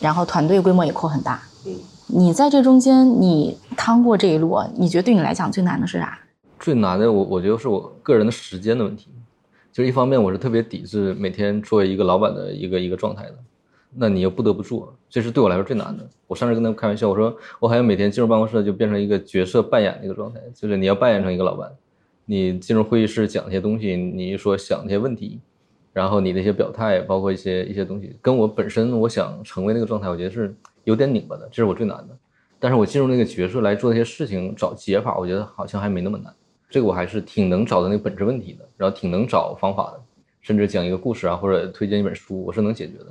[0.00, 1.74] 然后团队规模也扩很大，嗯。
[2.08, 6.16] 你在这中间，你趟过这一路，你觉得对你来讲最难的是啥？
[6.60, 9.10] 最难的，我我觉得是我个人的时间的问题。
[9.76, 13.34] 就是一方面，我是特别抵制每天作为一个老板的一个一个状态的，
[13.94, 16.08] 那你又不得不做，这是对我来说最难的。
[16.26, 21.70] 我上次跟他们开玩笑，我说我好像每天进入办公室就变成一个角色扮演的一个状态，就是你要扮演成一个老板，
[22.24, 25.40] 你进入会议室讲一些东西，你说想一些问题，
[25.92, 32.16] 然后你的一些表态，包括一些一些东西，跟我本身我想成为那个状态，我觉得是有点拧巴的，这是我最难的。
[32.58, 36.32] 但是我进入那个角色来做那些事情，找解法，我觉得好像还没那么难。
[36.76, 40.02] 这个我还是挺能找到那个本质问题的，然后挺能找方法的，
[40.42, 43.06] 甚至讲一个故事啊，或者推荐一本书，我是能解决的。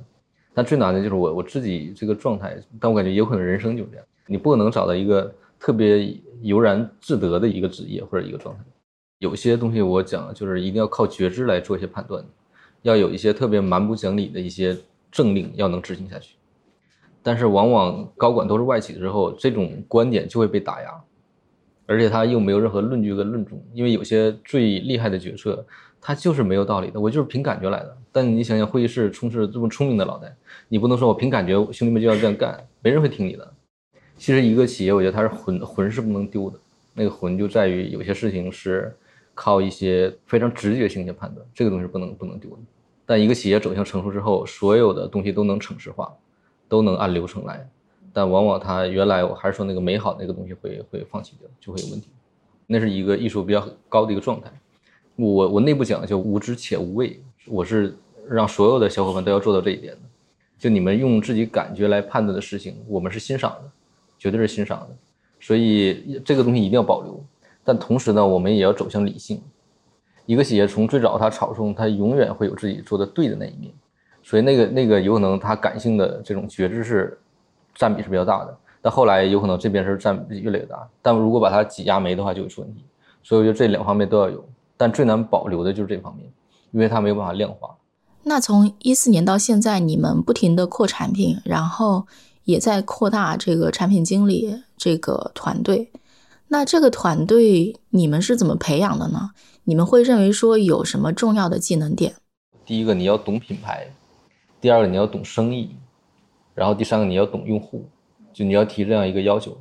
[0.54, 8.62] 但最难的就是我我自己这个状态，但我感觉有可能人生就是这样，你不可能找到一个特别悠然自得的一个职业或者一个状态。
[9.18, 12.24] 有些东西我讲就是一定要靠觉知来做一些判断，
[12.84, 14.78] 要有一些特别蛮不讲理的一些
[15.12, 16.36] 政令要能执行下去。
[17.24, 21.04] 但是往往高管都是外企之后，这种观点就会被打压。
[21.86, 25.66] 而且他又没有任何论据跟论证，因为有些最厉害的决策，
[26.02, 27.98] 他就是没有道理的，我就是凭感觉来的。
[28.12, 30.36] 但你想想，会议室充斥着这么聪明的脑袋，
[30.68, 33.54] 你不能说我凭感觉，兄弟们就要这样干，没人会听你的。
[34.18, 36.60] 其实一个企业，我觉得它是魂，魂是不能丢的。
[36.94, 38.96] 那个魂就在于有些事情是
[39.34, 42.58] 靠一些非常直觉性的判断，这个东西不能不能丢的。
[43.06, 46.12] 但一个企业走向成熟之后，所有的东西都能程式化，
[46.70, 47.70] 都能按流程来。
[48.16, 52.08] 但往往他原来我还是说那个美好那个东西会会放弃掉，就会有问题。
[52.66, 54.50] 那是一个艺术比较高的一个状态。
[55.18, 57.94] 我我内部讲的叫无知且无畏，我是
[58.30, 60.00] 让所有的小伙伴都要做到这一点的。
[60.58, 63.70] 就你们用自己感觉来判断的事情，我们是欣赏的，
[64.18, 64.96] 绝对是欣赏的。
[65.42, 67.22] 所以这个东西一定要保留。
[67.66, 69.42] 但同时呢，我们也要走向理性。
[70.26, 73.74] 一个企业从最早它草创，它永远会有自己做的对的那一面。
[74.24, 77.20] 所以那个那个有可能它感性的这种觉知是。
[77.76, 82.84] 占比是比较大的，但后来有可能这边是占比越来越大，但如果把它挤压没的话，就会出问题。
[83.22, 84.44] 所以我觉得这两方面都要有，
[84.78, 86.26] 但最难保留的就是这方面，
[86.72, 87.76] 因为它没有办法量化。
[88.24, 92.08] 那从一四年到现在，你们不停的扩产品，然后
[92.46, 95.92] 也在扩大这个产品经理这个团队。
[96.48, 99.32] 那这个团队你们是怎么培养的呢？
[99.64, 102.14] 你们会认为说有什么重要的技能点？
[102.66, 103.88] 第一个你要懂品牌，
[104.62, 105.76] 第二个你要懂生意。
[106.56, 107.86] 然后第三个，你要懂用户，
[108.34, 109.56] 就你要提这样一个要求。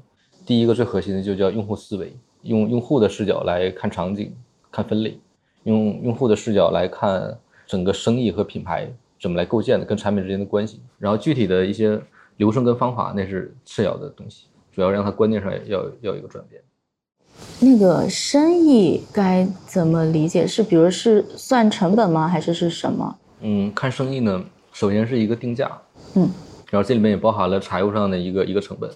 [0.47, 4.33] 第一个最核心的就叫用户思维，用用户的视角来看场景、
[4.71, 5.19] 看分类，
[5.65, 8.89] 用用户的视角来看整个生意和品牌
[9.21, 10.81] 怎么来构建的，跟产品之间的关系。
[10.99, 12.01] 然后具体的一些
[12.37, 16.63] 流程跟方法，那是次要的东西，主要让它观念上要要有一个转变。
[17.59, 20.47] 那个生意该怎么理解？
[20.47, 22.29] 是比如是算成本吗？
[22.29, 23.19] 还是是什么？
[23.41, 25.81] 嗯，看生意呢，首先是一个定价，
[26.15, 26.31] 嗯。
[26.71, 28.91] 然后这里面也包含了财务上的一个一个成本，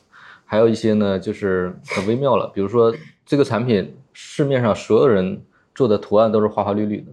[0.44, 2.50] 还有一些呢，就是很微妙了。
[2.54, 2.92] 比如说
[3.24, 5.40] 这个产品市面上所有人
[5.74, 7.12] 做的图案都是花花绿绿的，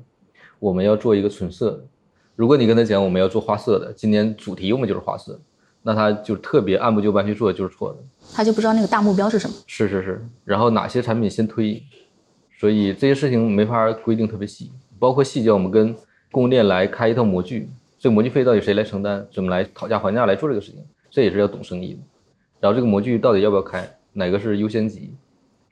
[0.59, 1.85] 我们要做一个纯色的。
[2.35, 5.39] 如果你跟他讲我们要做花色的，今年主题用的就是花色，
[5.83, 7.99] 那他就特别按部就班去做就是错的。
[8.33, 9.55] 他就不知道那个大目标是什么。
[9.67, 10.25] 是是是。
[10.43, 11.81] 然后哪些产品先推，
[12.59, 15.95] 所以这些事情没法规定特别细，包括细节我们跟
[16.31, 17.69] 供应链来开一套模具。
[18.05, 19.25] 这个模具费到底谁来承担？
[19.33, 20.79] 怎么来讨价还价来做这个事情？
[21.09, 21.99] 这也是要懂生意的。
[22.59, 23.83] 然后这个模具到底要不要开？
[24.13, 25.11] 哪个是优先级？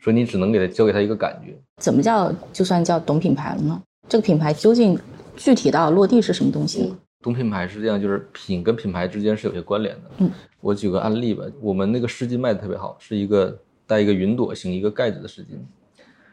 [0.02, 1.56] 所以你只能给他交给他一个感觉。
[1.78, 3.80] 怎么叫就算叫懂品牌了呢？
[4.10, 4.98] 这个品牌究竟
[5.36, 6.92] 具体到落地是什么东西？
[7.22, 10.02] 懂品牌是这样，就是品跟品牌之间是有些关联的。
[10.18, 11.46] 嗯，我举个案例吧。
[11.62, 15.50] 我们那个湿巾卖的特别好，是一个带一个云朵型一个盖子的湿巾，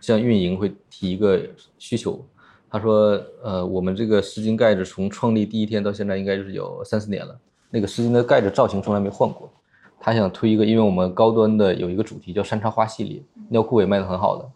[0.01, 1.39] 像运营会提一个
[1.77, 2.27] 需求。
[2.71, 7.37] 他说：“呃，我们这个丝巾盖子从创立第一天到现在，应该就是有三四年了。
[7.69, 9.51] 那个丝巾的盖子造型从来没换过。
[9.99, 14.49] 他想推一个，因为我们高端的有一个主题叫山茶花系列，尿裤也卖得很好的。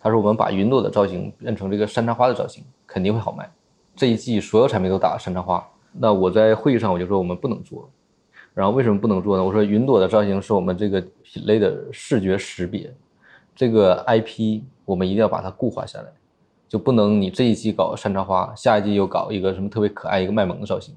[0.00, 3.48] 他说我们把云朵的造型变成这个山茶花的造型，肯定会好卖。
[3.94, 5.64] 这一季所有产品都打了山茶花。
[5.92, 7.88] 那我在会议上我就说我们不能做。
[8.52, 9.44] 然后为什么不能做呢？
[9.44, 12.92] 我说云朵的造型是我们这个品类的视觉识别，
[13.54, 16.12] 这个 IP 我们一定要把它固化下来。”
[16.70, 20.94] 就不能你这一季搞山茶花，下一季又搞一个什么特别可爱一个卖萌的造型。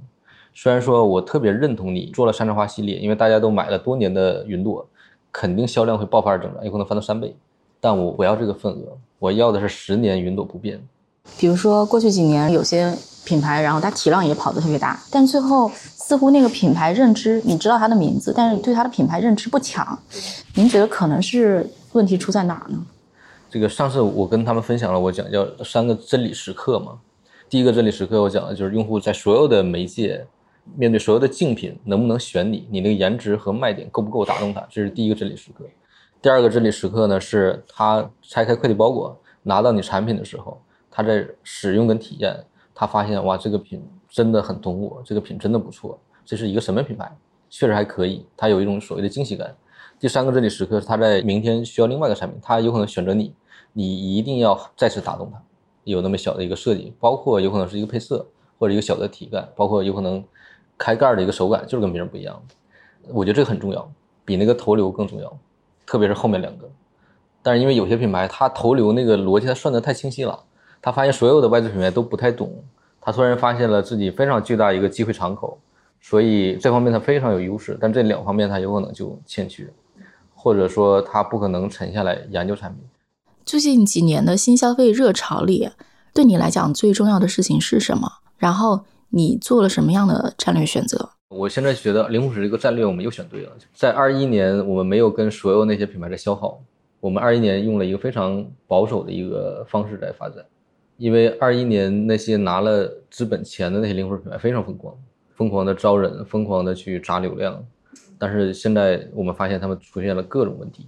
[0.54, 4.88] 虽然说我特别认同你做了山茶花系列，因为大家都买了多年的云朵，
[5.32, 7.36] 肯定销量会爆发式增长，有可能翻到三倍。
[7.82, 10.80] 但我不要这个份额，我要的是十年云朵不变。
[11.40, 19.98] 比如说过去几年有些品牌，然后它体量也跑得特别大，但最后似乎那个品牌认知，你知道它的名字，但是对它的品牌认知不强。
[20.54, 22.78] 您觉得可能是问题出在哪儿呢？
[23.54, 27.00] 这个上次我跟他们分享了，我讲叫三个真理时刻嘛。
[27.48, 30.26] 第一个真理时刻，我讲的就是用户在所有的媒介
[30.76, 32.68] 面对所有的竞品，能不能选你？
[32.72, 34.68] 你那个颜值和卖点够不够打动他？
[34.72, 35.64] 这是第一个真理时刻。
[36.20, 42.36] 第二个真理时刻呢，是他拆开快递包裹拿到你产品的时候，他在使用跟体验。
[42.74, 46.00] 他发现哇，这个品真的很懂我，这个品真的不错。
[46.26, 47.16] 这是一个什么品牌？
[47.52, 48.26] 确实还可以。
[48.36, 49.56] 他有一种所谓的惊喜感。
[50.00, 53.32] 第三个真理时刻是，他在明天需要另外一个产品，他有可能选择你，
[53.74, 55.42] 你一定要再次打动他。
[55.84, 58.26] 有那么小的一个设计，包括有可能是一个配色
[58.58, 60.24] 或者一个小的体感，包括有可能
[60.78, 62.42] 开盖的一个手感就是跟别人不一样。
[63.10, 63.92] 我觉得这个很重要，
[64.24, 65.38] 比那个投流更重要，
[65.86, 66.70] 特别是后面两个。
[67.42, 70.40] 但是因为有些品牌，它投流那个逻辑它算得太清晰了。
[70.82, 72.54] 他发现所有的外资品牌都不太懂，
[73.02, 75.58] 他突然发现了自己非常巨大一个机会敞口，
[76.00, 77.78] 所以这方面他非常有优势。
[77.82, 79.68] 但这两方面他有可能就欠缺，
[80.34, 82.84] 或者说他不可能沉下来研究产品。
[83.46, 85.70] 最近几年的新消费热潮里，
[86.14, 88.10] 对你来讲最重要的事情是什么？
[88.38, 91.10] 然后你做了什么样的战略选择？
[91.28, 93.52] 我现在觉得零五十这个战略我们又选对了。
[93.74, 96.62] 在二一年，我们没有跟所有那些品牌在消耗，
[97.02, 100.44] 我们二一年用了一个非常保守的一个方式在发展。
[100.98, 104.96] 因为二一年那些拿了资本钱的那些零售品牌非常疯狂，
[105.36, 107.62] 疯狂的招人，疯狂的去砸流量，
[108.18, 110.88] 但是现在我们发现他们出现了各种问题。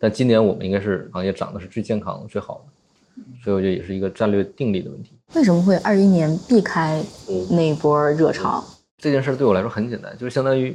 [0.00, 5.12] 但今年我们应该是行业涨的是最健康、最好的，所以我觉得也是一个战略定力的问题。
[5.34, 7.02] 为什么会二一年避开
[7.50, 8.64] 那一波热潮？
[8.96, 10.74] 这件事对我来说很简单，就是相当于，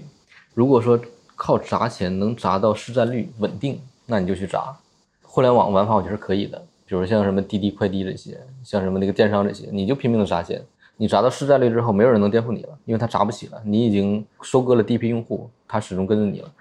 [0.53, 0.99] 如果说
[1.35, 4.77] 靠砸钱能砸到市占率稳定，那你就去砸。
[5.23, 6.57] 互联网玩法我觉得是可以的。
[6.85, 10.61] 比如像什么滴滴快递这些，像什么那个电商这些，你就拼命的砸钱，
[10.97, 16.51] 你砸到市占率之后，没有人能颠覆你了，因为他砸不起了，你已经收割了第一批用户，他始终跟着你了。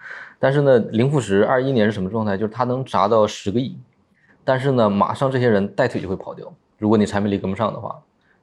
[0.45, 2.37] 但是呢，零负十二一年是什么状态？
[2.37, 3.75] 就是它能砸到十个亿，
[4.45, 7.99] 但是呢，马上这些人带腿就会跑掉，如果你产品力跟不上的话。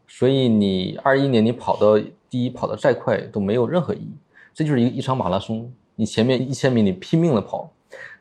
[0.07, 4.11] 所以你二一年你跑到第一，跑得再快都没有任何意义，
[4.51, 7.69] 这就是一一场马拉松，你前面一千米你拼命的跑，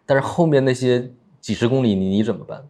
[0.04, 2.62] 但是后面那些几十公里你你怎么办？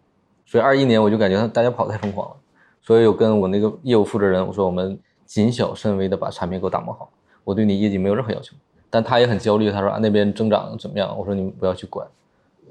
[0.47, 2.37] 所以二一年我就感觉大家跑太疯狂了，
[2.81, 4.97] 所以我跟我那个业务负责人我说，我们
[5.27, 7.11] 谨小慎微的把产品给我打磨好，
[7.43, 8.55] 我对你业绩没有任何要求。
[8.91, 11.17] 但他也很焦虑，他说啊那边增长怎么样？
[11.17, 12.07] 我说你们不要去管，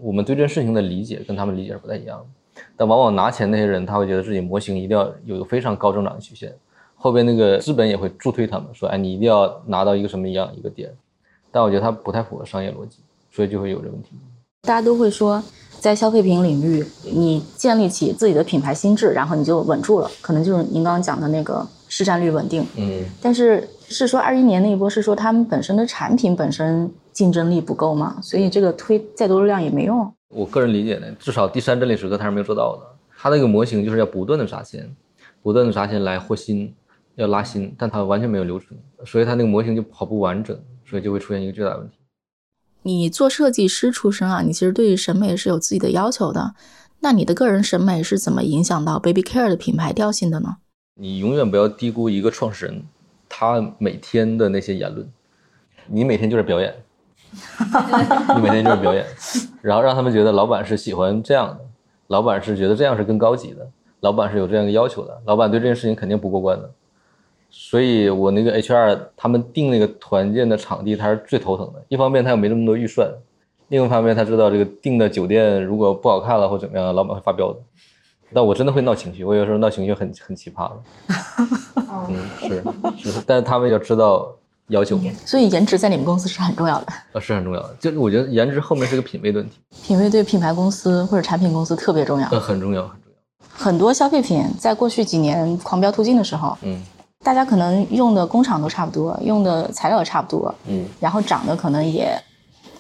[0.02, 2.62] 我们对这件事情的理解跟他们理解是不太一样的。
[2.76, 6.54] 但往往拿钱那些人，他会觉得自己模型一定要有一个非常高增长的曲线，
[6.96, 10.92] 后边那个资本也会助推他们说，哎你一定要拿到一个什么一样一个点。
[11.52, 12.98] 但我觉得他不太符合商业逻辑，
[13.32, 14.12] 所以就会有这问题。
[14.64, 15.42] 大家都会说。
[15.80, 22.66] 在消费品领域，你建立起自己的品牌心智，然后你就稳住了，可能就是您刚刚讲的那个市占率稳定。
[22.76, 30.14] 嗯，但是是说二一年那一波是说他们本身的产品本身竞争力不够嘛，所以这个推再多的量也没用。
[30.30, 32.86] 我个人理解呢，至少第三阵列时刻他是没有做到的。
[33.18, 34.96] 他那个模型就是要不断的砸钱，
[35.42, 36.74] 不断的砸钱来获新，
[37.16, 41.98] 要拉新，但他完全没有留存，所以他那个模型就跑不完整，所以就会出现一个巨大问题。
[42.84, 46.54] 你做设计师出身啊，你其实对审美是有自己的要求的。
[47.02, 50.58] 那你的个人审美是怎么影响到 Baby Care 的品牌调性的呢？
[50.96, 52.84] 你永远不要低估一个创始人，
[53.30, 55.08] 他每天的那些言论。
[55.86, 56.76] 你每天就是表演，
[58.36, 59.06] 你每天就是表演，
[59.62, 61.60] 然后让他们觉得老板是喜欢这样的，
[62.08, 63.68] 老板是觉得这样是更高级的，
[64.02, 66.70] 老板是有这样一个要求的，老板对这件事情肯定不过关的。
[67.50, 71.84] 所以，我那个 HR 他们定那个团建的场地，他是最头疼的。
[71.88, 73.10] 一方面，他又没那么多预算；
[73.70, 77.60] 另一方面，他知道这个订的酒店如果不好看了或怎么样，老板会发飙的。
[78.34, 80.76] 但我真的会闹情绪，我有时候闹情绪很很奇葩的。
[82.08, 84.28] 嗯，是是，但是他们要知道
[84.68, 85.00] 要求。
[85.26, 86.88] 所以，颜值在你们公司是很重要的。
[87.14, 87.76] 呃，是很重要的。
[87.80, 89.60] 就是我觉得颜值后面是个品味的问题。
[89.84, 92.30] 品味对品牌公司或者产品公司特别重要。
[92.30, 93.50] 呃，很重要，很重要。
[93.52, 96.82] 很多消费品在过去几年狂飙突进的时候，嗯。
[97.22, 102.18] 大家可能用的工厂都差不多，用的材料也差不多，嗯，然后长得可能也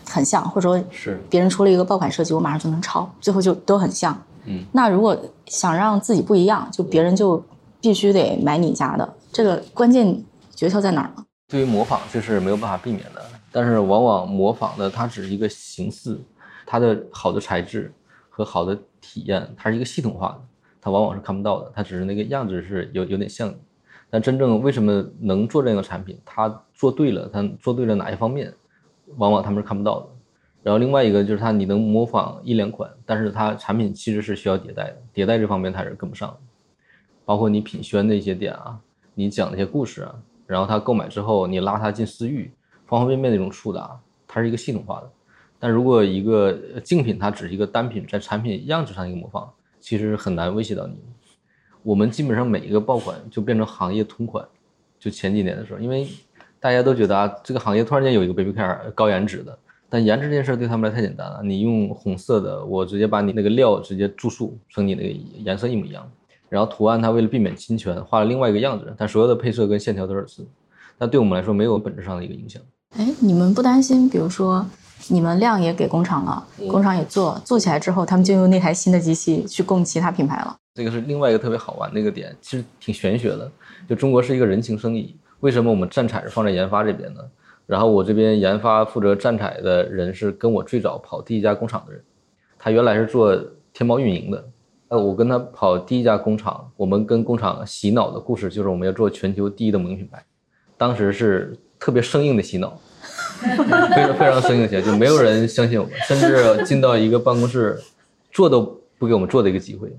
[0.09, 4.17] 很像，或者说，是别人出了一个爆款设计，我马上就能抄，最后就都很像，
[4.49, 4.65] 嗯。
[4.73, 7.41] 那如果想让自己不一样，就别人就
[7.79, 10.21] 必须得买你家的，这个关键
[10.53, 11.25] 诀窍在哪儿呢？
[11.47, 16.19] 对于模仿，这是没有办法避免的，但是往往模仿的它只是一个形式，
[16.65, 17.91] 它的好的材质
[18.29, 20.41] 和好的体验，它是一个系统化的，
[20.81, 23.53] 它往往是看不到的，它只是那个样子是有有点像。
[24.11, 26.19] 但真正为什么能做这样的产品？
[26.25, 28.53] 它做对了，它做对了哪一方面？
[29.17, 30.07] 往往他们是看不到的。
[30.61, 36.37] 然后另外一个就是它，你能模仿一两款，但是它产品其实是需要迭代的，迭代这方面它是跟不上的。
[37.25, 38.79] 包括你品宣的一些点啊，
[39.13, 40.15] 你讲那些故事啊，
[40.47, 42.51] 然后他购买之后，你拉他进私域，
[42.87, 45.09] 方方面面的一种触达，它是一个系统化的。
[45.59, 46.51] 但如果一个
[46.83, 49.47] 竞品它只是一个单品，在产品样子上一个模仿，
[49.79, 50.95] 其实很难威胁到你。
[51.83, 54.45] 我们基本上每一个爆款就变成行业同款，
[54.99, 56.07] 就前几年的时候，因为
[56.59, 59.57] 大家都觉得啊，这个行业突然间有一个 baby care 高颜值的，
[59.89, 66.09] 但颜值这件事对他们来太简单了，你用红色的，我直接把你那个料直接注塑成你那个颜色一模一样，
[66.47, 70.47] 然后图案它为了避免侵权画了另外一个样子，但所有的配色跟线条都是字，
[70.97, 72.61] 那对我们来说没有本质上的一个影响。
[72.97, 74.65] 哎，你们不担心，比如说？
[75.07, 80.55] 你们量也给工厂了，工厂也做，做起来之后，他们就用那台新的机器去供其他品牌了。
[80.75, 83.49] 这个是另外一个特别好玩的一个点，其实挺玄学的。
[83.87, 87.21] 就中国是一个人情生意，为什么我们占产是放在研发这边呢？
[87.69, 92.01] 然后我这边研发负责占产的人是跟我最早跑第一家工厂的人，
[92.57, 93.35] 他原来是做
[93.71, 94.43] 天猫运营的。
[94.87, 100.25] 呃，我跟他跑第一家工厂，我们跟工厂洗脑的故事就是我们要做全球第一的萌品牌，
[100.77, 102.75] 当时是特别生硬的洗脑。
[103.39, 107.79] 非常非常生硬些，就没有人相信我们，甚至进到一个办公室，
[108.31, 109.95] 做都不给我们做的一个机会。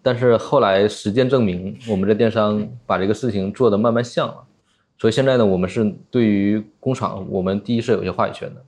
[0.00, 4.44] 但是后来实践证明，我们这电商把这个事情做的慢慢像了。
[5.00, 8.62] 所以现在呢，我们是对于工厂，我们第一是有些话语权的。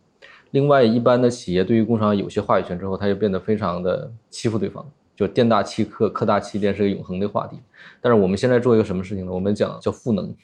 [0.52, 4.82] 另外，一般的企业对于工厂有些话语权之后，他就变得非常的欺负对方，
[5.14, 7.58] 就店大欺客，客大欺店是个永恒的话题。
[8.00, 9.30] 但是我们现在做一个什么事情呢？
[9.30, 10.34] 我们讲叫赋能。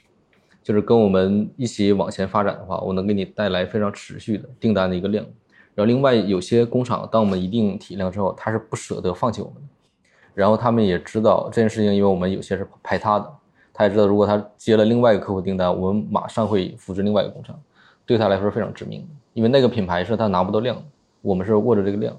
[0.60, 5.24] 就是跟我们一起往前发展的话，我能给你带来非常持续的订单的一个量。
[5.74, 9.68] 然后另外有些工厂，当我们一定体量之后，他是不舍得放弃我们的。
[10.34, 13.32] 然后他们也知道这件事情，因为我们有些是排他的，
[13.78, 17.56] 他也知道如果他接了另外一个客户订单，我们马上会复制另外一个工厂，
[18.04, 19.06] 对他来说非常致命的。
[19.34, 20.82] 因为那个品牌是他拿不到量，
[21.22, 22.16] 我们是握着这个量，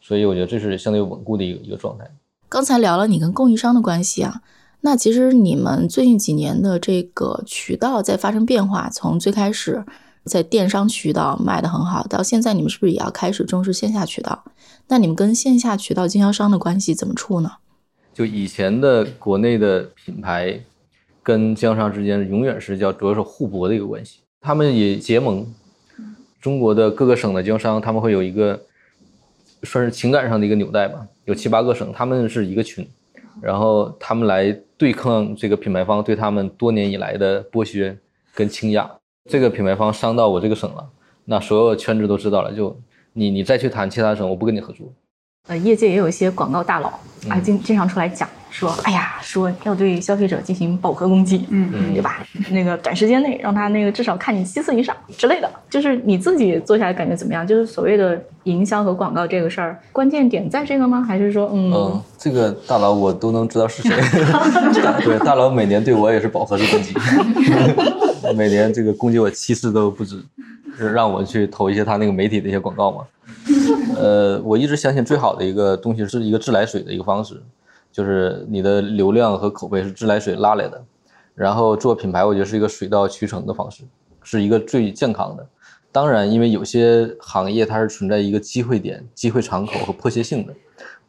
[0.00, 2.10] 所以我觉得这是相对稳固的一个一个状态。
[2.48, 4.40] 刚才聊了你跟供应商的关系啊。
[4.80, 9.84] 那其实你们最近几年的这个渠道在发生变化，从最开始
[10.24, 14.42] 在电商渠道卖的很好，到现在你们是不是也要开始重视线下渠道？
[14.88, 17.52] 那你们跟线下渠道经销商的关系怎么处呢？
[18.14, 20.58] 就以前的国内的品牌
[21.22, 25.46] 跟经销商之间永远是叫主要是互搏的一个关系，他们也结盟。
[26.40, 28.60] 中国的各个省的经销商他们会有一个
[29.62, 32.86] 算是情感上的一个纽带吧，有七八个省，他们是一个群。
[33.40, 37.96] 然后他们来对抗这个品牌方对他们多年以来的剥削
[38.34, 38.90] 跟倾轧，
[39.30, 40.86] 这个品牌方伤到我这个省了，
[41.24, 42.76] 那所有圈子都知道了，就
[43.12, 44.92] 你你再去谈其他省，我不跟你合作。
[45.48, 46.88] 呃，业界也有一些广告大佬
[47.28, 52.24] 啊，经经常出来讲说，哎呀，说要对消费者进行饱和攻击，嗯嗯，对吧？
[52.50, 55.50] 那个短时间内让他那个至少看你七次以上之类的。
[55.70, 57.46] 就是你自己做下来感觉怎么样？
[57.46, 61.02] 就是所谓的营销和广告这个事儿，关键点在这个吗？
[61.02, 63.90] 还是说，嗯，这个大佬我都能知道是谁。
[65.02, 66.94] 对，大佬每年对我也是饱和式攻击，
[68.36, 70.22] 每年这个攻击我七次都不止，
[70.76, 72.98] 是让我去投一些他那个媒体的一些广告嘛。
[73.96, 77.40] 呃，我一直相信最好的一个东西是一个自来水的一个方式，
[77.92, 80.82] 就是你的流量和口碑是自来水拉来的，
[81.34, 83.84] 然后做品牌，我觉得是一个水到渠成的方式，
[84.22, 85.46] 是一个最健康的。
[85.92, 90.54] 当然，因为有些行业它是存在一个机会点、机会敞口和迫切性的，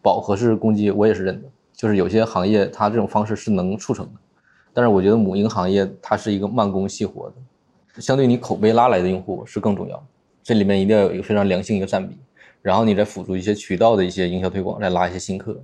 [0.01, 4.11] 饱和式攻击我也是认的，就是有些行业它这种方式是能促成的。
[4.73, 10.05] 但是我觉得母婴行业它是一个慢工细活的，相对你口碑拉来的用户是更重要，
[10.43, 12.17] 这里面一定要有一个非常良性一个占比。
[12.61, 15.61] 然后你再辅助一些渠道的一些营销推广，再拉一些新客。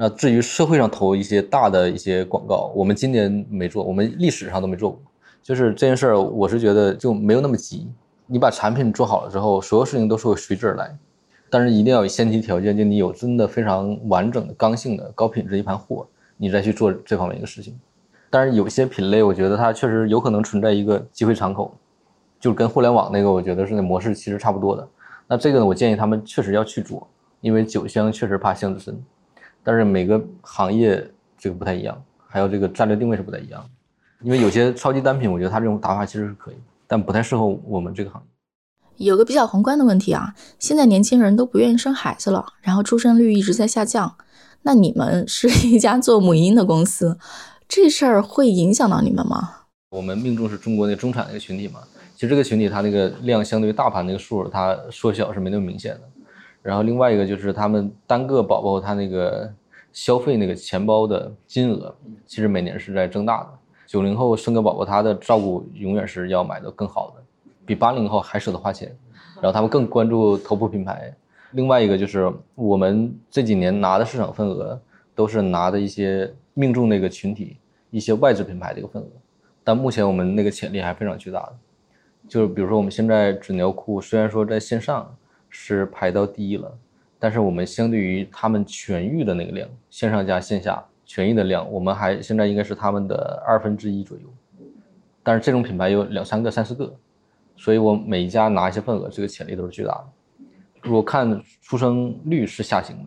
[0.00, 5.00] 那至于社会上投一些大的一些广告，我们今年没做，我们历史上都没做过。
[5.42, 7.88] 就是这件事儿，我是觉得就没有那么急。
[8.28, 10.96] 你把产品做好了之后，所有事情都是会随之而来。
[11.50, 17.76] 但是一定要有先提条件，就你有真的非常完整的、刚性的、高品质一盘货，你再去做这方面一个事情。
[18.30, 21.74] 但是有些品类，我觉得它确实有可能存在一个机会敞口，
[22.38, 24.86] 就跟互联网那个，我觉得是那模式其实差不多的。
[25.26, 27.04] 那这个呢，我建议他们确实要去做，
[27.40, 28.96] 因为酒香确实怕巷子深，
[29.62, 33.64] 但是每个行业这个不太一样，还有这个战略定位是不太一样。
[34.22, 36.56] 因为有些超级单品，我觉得它这种打法其实是可以，
[36.86, 39.06] 但不太适合我们这个行业。
[39.06, 44.16] 有个比较宏观的问题啊，现在年轻人都不愿意生孩子了，然后出生率一直在下降。
[44.62, 47.16] 那你们是一家做母婴的公司，
[47.68, 49.66] 这事儿会影响到你们吗？
[49.90, 51.80] 我们命中是中国那中产那个群体嘛。
[52.16, 56.00] 其实这个群体它那个量相对于大盘那个数，它缩小是没那么明显的。
[56.68, 59.50] 然后另外一个就是他们单个宝宝他那个
[59.90, 61.94] 消费那个钱包的金额，
[62.26, 63.48] 其实每年是在增大的。
[63.86, 67.22] 九零后生个宝宝，他的照顾永远是要买的更好的，
[67.64, 68.94] 比八零后还舍得花钱。
[69.36, 71.10] 然后他们更关注头部品牌。
[71.52, 74.78] 另外一个就是我们这几年拿的市场份额，
[75.14, 77.56] 都是拿的一些命中那个群体
[77.90, 79.08] 一些外资品牌的一个份额。
[79.64, 81.52] 但目前我们那个潜力还非常巨大的。
[82.28, 85.16] 就是比如说我们现在纸尿裤虽然说在线上
[85.48, 86.78] 是排到第一了，
[87.18, 94.24] 但是我们相对于他们全域的那个量，线上加线下全域的量，我们还现在应该是他们的二分之一左右。
[95.22, 96.94] 但是这种品牌有两三个、三四个，
[97.56, 100.04] 所以我每一家拿一些份额，这个潜力都是巨大的。
[100.80, 103.04] 如果看出生率是下行的，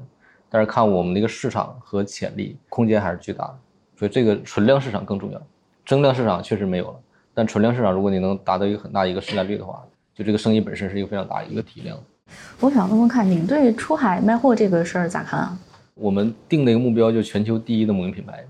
[0.49, 3.57] 但是看我们那个市场和潜力空间还是巨大的，
[3.95, 5.41] 所以这个存量市场更重要。
[5.85, 6.99] 增量市场确实没有了，
[7.33, 9.83] 但存量市场如果你能达到一个很大一个市占率的话，
[10.13, 11.97] 就这个生意本身是一个非常大一个体量。
[12.59, 15.57] 我想问问看，你们对出海卖货这个事儿咋看啊？
[15.95, 18.45] 我们定的一个目标就全球第一的母婴品牌。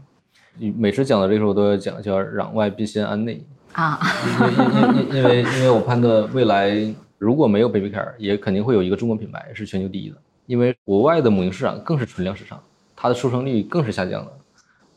[0.58, 3.42] 你每次讲到这个，我都要讲叫攘外必先安内。
[3.74, 4.00] 啊，
[4.42, 10.18] 因因因因为因为我判断未来如果没有 Baby Care，也肯定会有一个中国品牌是全球第一的。
[10.46, 12.62] 因为国外的母婴市场更是存量市场，
[12.96, 14.32] 它的出生率更是下降的，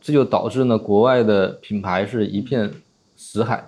[0.00, 2.68] 这就导致呢国外的品牌是一片
[3.14, 3.64] 死海，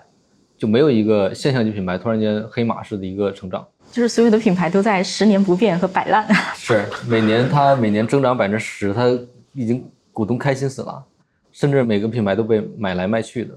[0.59, 6.26] 就没有一个现象级品牌突然间黑马式的一个成长，就是所有的品牌都在十年不变和摆烂。
[6.55, 9.07] 是每年它每年增长百分之十，它
[9.53, 11.05] 已经股东开心死了，
[11.51, 13.55] 甚至每个品牌都被买来卖去的。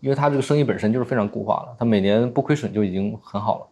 [0.00, 3.66] 因为它这个生意本身就是非常固化了，它每年不亏损就已经很好了。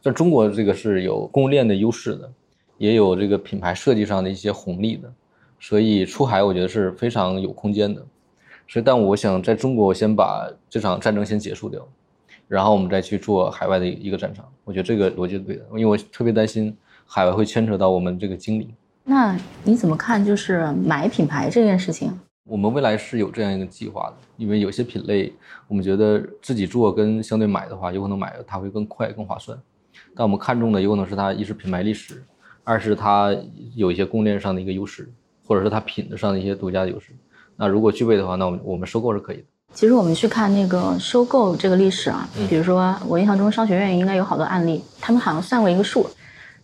[0.00, 2.30] 在中国，这个是有供应链的优势的，
[2.78, 5.12] 也有这个品牌设计上的一些红利的，
[5.60, 8.02] 所以出海我觉得是非常有空间的。
[8.68, 11.86] 所以，但我想在中国我先把这场战争先结束掉，
[12.48, 14.44] 然后我们再去做海外的一个战场。
[14.64, 16.76] 我觉得这个逻辑是对的，因为我特别担心
[17.06, 18.68] 海外会牵扯到我们这个经理。
[19.04, 22.12] 那你怎么看就是买品牌这件事情？
[22.44, 25.32] 我们未来是有这样一个计划的，因为有些品类
[25.66, 29.58] 我们觉得自己做跟相对买的话，有可能买它会更快更划算。
[30.14, 32.22] 但我们看中的有可能是它一是品牌历史，
[32.62, 33.36] 二是它
[33.74, 35.08] 有一些供应链上的一个优势，
[35.46, 37.12] 或者是它品质上的一些独家的优势。
[37.56, 39.44] 那如果具备的话，那我们我们收购是可以的。
[39.74, 46.08] 其实我们去看那个收购这个历史啊，比如说我印象中商学院应该有好多案例，他们好像算过一个数。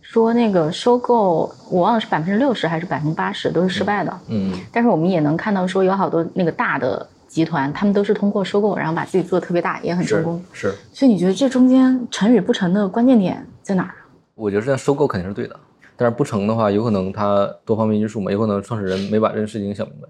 [0.01, 4.19] 说那个收购，我忘了是百分之六十还是百分之八十都是失败的。
[4.27, 10.43] 嗯，但是我们也能看到说有好多那个大的集团，他们都是通过收购，然后把自己做的特别大，也很成功。
[10.51, 10.73] 是。
[10.91, 13.93] 所以你觉得这中间成与不成的关键点在哪儿？
[14.35, 15.55] 我觉得这样收购肯定是对的，
[15.95, 20.07] 但是不成的话，有可能他多方面因素嘛，有可能创始人没把这件事情想明白，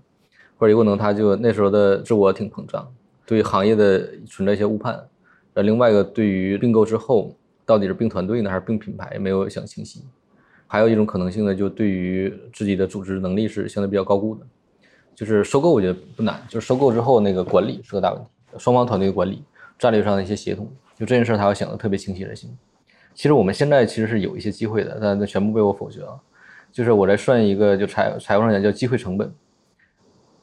[0.64, 2.90] 或者有可能他就那时候的自我挺膨胀，
[3.26, 4.98] 对行业的存在一些误判。
[5.56, 7.36] 呃，另外一个对于并购之后。
[7.66, 9.18] 到底是并团队呢，还是并品牌？
[9.18, 10.04] 没有想清晰。
[10.68, 14.42] 还有一种可能性呢，就对于自己的组织能力是相对比较高估的。
[15.16, 19.42] 就是收购，我觉得不难，就是收购之后那个管理是个大问题，双方团队管理、
[19.80, 22.50] 战略上的一些协同，就这件事他要想的特别清晰才行。
[23.14, 26.20] 其实我们现在其实是有一些机会的，但那全部被我否决了。
[26.70, 29.34] 就是我来算一个，就财财务上讲叫机会成本。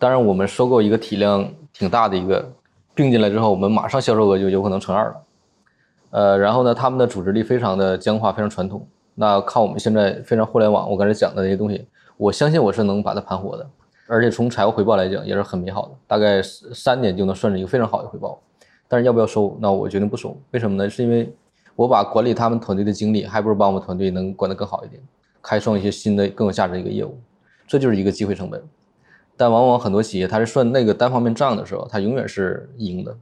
[0.00, 2.50] 当然，我们收购一个体量挺大的一个
[2.94, 5.16] 并进来之后，我们马上销售额就有可能乘二了。
[6.08, 8.88] 呃，然后呢，他们的组织力非常的僵化，非常传统。
[9.14, 11.86] 那靠我们现在非常互联网，我刚才讲的那些东西，
[12.16, 13.70] 我相信我是能把它盘活的。
[14.06, 18.40] 而且从财务回报来讲，也是很美好的，大概三年就能算是一个非常好的回报。
[18.88, 19.54] 但是要不要收？
[19.60, 20.34] 那我决定不收。
[20.52, 20.88] 为什么呢？
[20.88, 21.30] 是因为
[21.76, 24.98] 我把管理他们团队的精力，还不如把我们团队能管得更好一点，
[25.42, 27.20] 开创一些新的更有价值的一个业务。
[27.68, 28.64] 这就是一个机会成本。
[29.40, 33.16] 但往往很多企业，它是算那个单方面账的时候，它永远是赢的。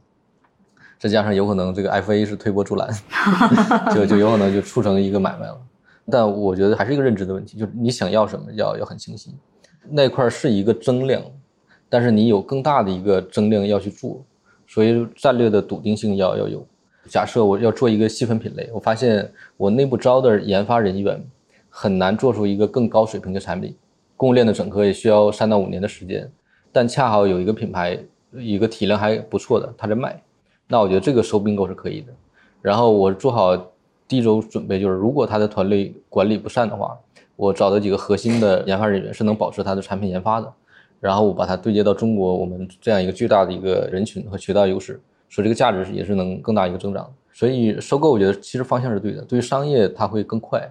[0.99, 2.91] 再加上有可能这个 FA 是推波助澜，
[3.95, 5.57] 就就有可能就促成一个买卖了。
[6.11, 9.33] 但我觉得还是一个认知的问题，就是你想要什么要要很清晰。
[9.89, 11.23] 那块是一个增量，
[11.89, 14.21] 但是你有更大的一个增量要去做，
[14.67, 16.67] 所以战略的笃定性要要有。
[17.09, 21.25] 假设我要做一个细分品类，我发现我内部招的研发人员
[21.69, 23.77] 很难做出一个更高水平的产品，
[24.19, 26.29] 供应链的整合也需要三到五年的时间，
[26.73, 27.97] 但恰好有一个品牌
[28.33, 30.21] 一个体量还不错的，他在卖。
[30.67, 32.13] 那我觉得这个收并购是可以的，
[32.61, 33.57] 然后我做好
[34.09, 36.99] 第一周准备，就是如果他的团队管理不善的话，
[37.37, 40.53] 我找的几个核心的研发人员是能保持他的产品研发的，
[40.99, 45.01] 然后我把它对接到中国我们这样一个巨大的一个人群和渠道优势，
[45.31, 47.09] 所以这个价值也是能更大一个增长。
[47.33, 50.69] 所以收购我觉得其实方向是对的，对于商业它会更快，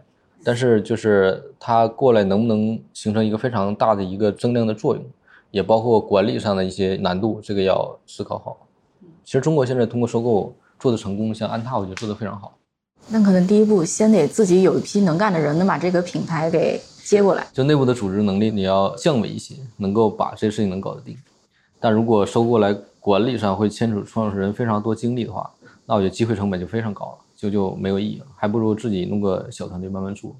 [0.48, 5.04] 但是就是它过来能不能形成一个非常大的一个增量的作用，
[5.52, 8.56] 也包括管理上的一些难度，这个要思考好。
[9.26, 12.58] 其实中国现在通过收购做的成功，像安踏，我觉得做的非常好。
[13.10, 17.46] 那可能第一步先得自己有一批能干的人，能把这个品牌给接过来。
[17.52, 21.18] 就内部的组织能力，你要降维一些，能够把这些事情能搞得定。
[21.78, 25.52] 但如果收过来管理上会牵扯创始人非常多精力的话，
[25.86, 30.36] 那我觉得机会成本就非常高了，就就没有意义了，还不如自己弄个小团队慢慢做。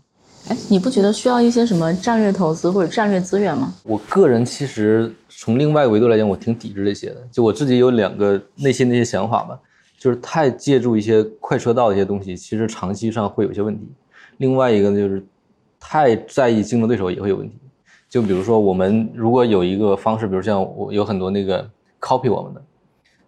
[0.50, 3.74] 哎，你不觉得需要一些什么战略投资或者战略资源吗？
[3.84, 7.18] 我个人其实从另外一个维度来讲，我挺抵制这些的。
[7.32, 9.60] 就我自己有两个内心的一些想法吧，
[10.00, 13.88] 就是太借助一些快车道的一些东西，其实长期上会有些问题。
[14.38, 15.26] 另外一个呢，就是
[15.80, 17.56] 太在意竞争对手也会有问题。
[18.10, 21.70] 就比如说，我们如果有一个方式，比如像我有很多那个
[22.00, 22.62] copy 我们的，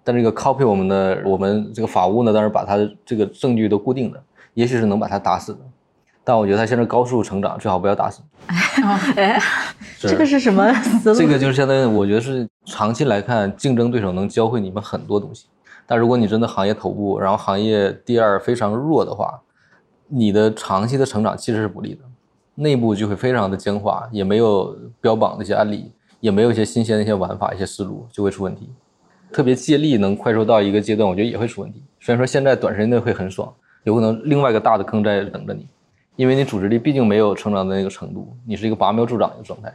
[0.04, 4.22] 但这个 copy 我们的，我们这个法务呢，当然把他的这个证据都固定的，
[4.54, 5.60] 也许是能把他打死的。
[6.24, 8.22] 但我觉得他现在高速成长，最好不要打死。
[9.16, 9.40] 哎，
[10.00, 10.72] 这个是什么
[11.02, 11.20] 思路？
[11.20, 15.48] 这个就是相当于，我觉得是长期来看，竞争对手能教会你们很多东西。
[15.88, 19.42] 但如果你真的行业头部，然后行业第二非常弱的话，
[20.08, 22.02] 你的长期的成长其实是不利的。
[22.56, 28.70] 内部就会非常的僵化，也没有标榜的一些案例，也没有一些新鲜的一些玩法、一些思路，就会出问题。
[29.32, 31.82] 特别借力能快速到一个阶段，我觉得也会出问题。
[32.00, 33.54] 虽然说现在短时间内会很爽，
[33.84, 35.68] 有可能另外一个大的坑在等着你。
[36.16, 39.74] 因为你组织力毕竟没有成长的那个程度，你是一个拔苗助长的状态，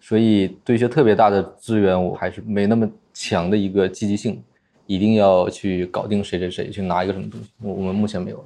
[0.00, 4.42] 所以对一些特别大的资源，我还是没那么强的一个积极性，
[4.86, 8.42] 一定要去搞定谁谁谁，去拿一个什么东西，我我们目前没有。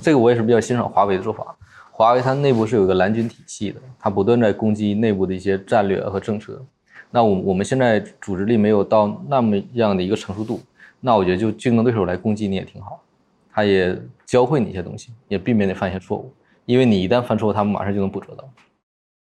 [0.00, 1.54] 这个我也是比较欣赏华为的做法，
[1.90, 6.64] 华为它内部是有一个蓝军体系的，它不断在攻击内部的一些战略和政策。
[7.10, 10.60] 那我我们现在组织力没有到那么样的一个成熟度，
[11.00, 13.02] 那我觉得就竞争对手来攻击你也挺好。
[13.50, 16.32] 他也教会你一些东西，也避免你犯一些错误，
[16.66, 18.48] 因为你一旦犯错，他们马上就能捕捉到。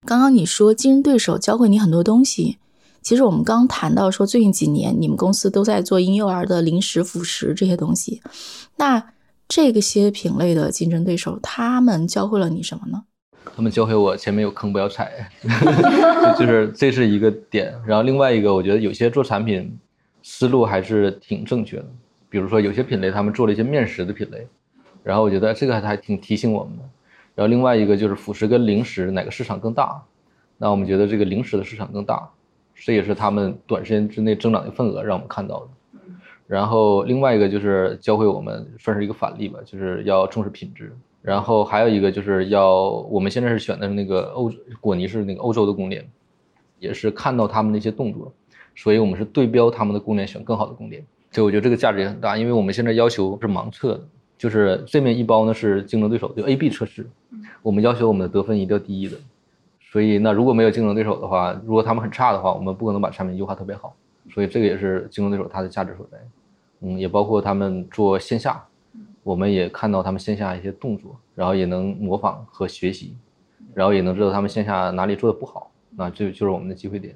[0.05, 2.57] 刚刚你说竞争对手教会你很多东西，
[3.01, 8.21] 其实我们刚谈到说最近几年你们公司都在做婴幼儿的零食、辅食这些东西，
[8.77, 9.13] 那
[9.47, 13.03] 这个些品类的竞争对手，他们教会了你什么呢？
[13.55, 15.29] 他们教会我前面有坑不要踩，
[16.37, 17.73] 就是这是一个点。
[17.85, 19.77] 然后另外一个，我觉得有些做产品
[20.21, 21.85] 思路还是挺正确的。
[22.29, 24.47] 比如说有些品类，他们做了一些面食的品类，
[25.03, 26.83] 然后我觉得这个还还挺提醒我们的。
[27.35, 30.01] 然后另外一个就是辅食跟零食哪个市场更大？
[30.57, 32.27] 那我们觉得这个零食的市场更大，
[32.73, 35.67] 这也是他们短时间之内增长的份额让我们看到的。
[36.47, 40.95] 然后另外一个就是教会我们算是一个反例吧，就是要重视品质。
[41.23, 44.51] 然后还有一个就是要我们现在是选的是那个欧
[44.81, 46.05] 果泥是那个欧洲的供链，
[46.79, 48.31] 也是看到他们的一些动作，
[48.75, 51.01] 所以我们是对标他们的供链，选更好的供链。
[51.31, 54.01] 所以我觉得这个价值也很大，因为我们现在要求是盲测的，
[54.37, 57.09] 就是这面一包呢是竞争对手，就 A/B 测试，
[57.61, 59.15] 我们要求我们的得分一定要第一的。
[59.79, 63.95] 所以那如果没有竞争对手的话，如果他们很差的话，我们不可能把产品优化特别好。
[64.29, 66.17] 所以这个也是竞争对手它的价值所在。
[66.81, 68.61] 嗯，也包括他们做线下，
[69.23, 73.15] 我们也看到他们线下一些动作，然后也能模仿和学习，
[73.73, 77.15] 然后也能知道他们线下哪里做的不好，那这就是我们的机会点。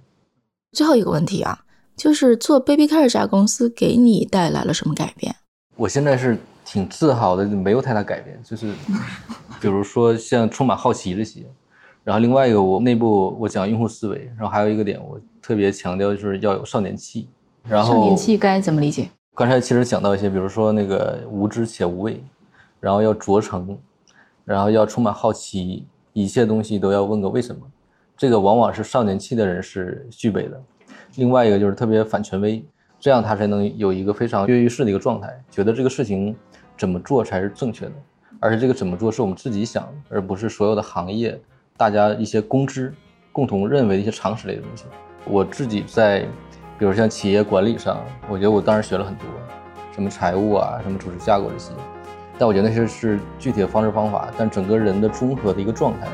[0.71, 1.63] 最后一个问题啊。
[1.97, 5.35] 就是做 Baby Care 这家公司给你带来了什么改变？
[5.75, 8.39] 我现在是挺自豪的，没有太大改变。
[8.43, 8.71] 就是，
[9.59, 11.43] 比如说像充满好奇这些，
[12.03, 17.27] 然后另外一个我内部我讲用户思维，然后还有一个点我特别强调就是要有少年气。
[17.67, 19.09] 然后少年气该怎么理解？
[19.37, 22.23] 刚才其实讲到一些，比如说那个无知且无畏，
[22.79, 23.77] 然后要着诚，
[24.43, 27.61] 然后要充满好奇，一切东西都要问个为什么。
[28.17, 30.59] 这个往往是少年气的人是具备的。
[31.17, 32.65] 另外一个就是特别反权威，
[32.99, 36.35] 这样他才能有一个非常跃跃欲试的一个状态，觉得这个事情
[36.75, 37.91] 怎么做才是正确的，
[38.39, 41.39] 而且这个怎么做是我们自己想，而不是所有的行业
[41.77, 42.91] 大家一些公知
[43.31, 44.85] 共同认为的一些常识类的东西。
[45.25, 46.25] 我自己在，
[46.77, 47.97] 比如像企业管理上，
[48.29, 49.25] 我觉得我当时学了很多，
[49.93, 51.71] 什么财务啊，什么组织架构这些，
[52.37, 56.07] 但我觉得那些是具体的方式方法，但整个人的综合的一个状态，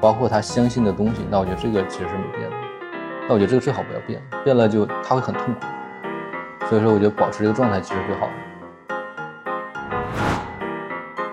[0.00, 2.56] 包括他相信的东西，那我觉得这个其实是没变的。
[3.28, 5.60] 那我觉得这个最好不要变，变了就他会很痛苦。
[6.68, 8.32] 所以说，我觉得保持这个状态其实最好的。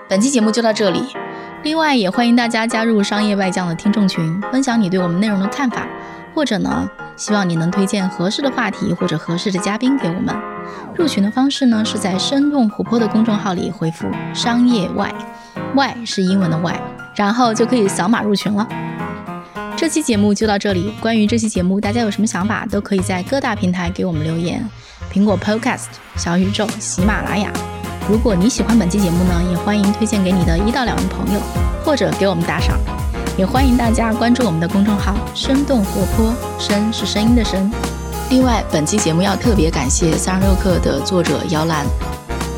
[0.07, 1.15] 本期节目就到这里，
[1.63, 5.87] 另外也欢迎大家加入商业外将的听众群，分享你对我们内容的看法，
[6.35, 10.35] 或者呢，希望你能推荐合适的话题或者合适的嘉宾给我们。
[10.95, 15.13] 入群的方式呢，是在生动活泼的公众号里回复“商业外
[15.75, 16.79] ”，“外”是英文的“外”，
[17.15, 18.67] 然后就可以扫码入群了。
[19.77, 20.93] 这期节目就到这里。
[21.01, 24.65] 关于这期节目，大家有什么想法，都可以在各大平台给我们留言：
[25.11, 27.51] 苹果 Podcast、小宇宙、喜马拉雅。
[28.09, 31.41] 如果你喜欢本期节目呢，也欢迎推荐给你的一到两位朋友，
[31.83, 32.79] 或者给我们打赏。
[33.37, 37.69] 也欢迎大家关注我们的公众号“生动活泼”，声是声音的声。
[38.29, 41.85] 另外，本期节目要特别感谢三十六课的作者姚兰，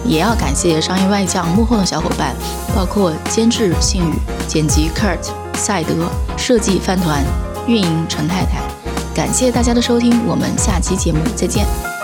[0.06, 2.36] 也要感谢商业外教幕后的小伙伴，
[2.76, 4.14] 包括监制信宇、
[4.48, 5.32] 剪辑 Kurt。
[5.58, 6.08] 赛德
[6.38, 7.24] 设计饭团
[7.66, 8.62] 运营陈太太，
[9.16, 11.97] 感谢大家的收听，我们下期节目再见。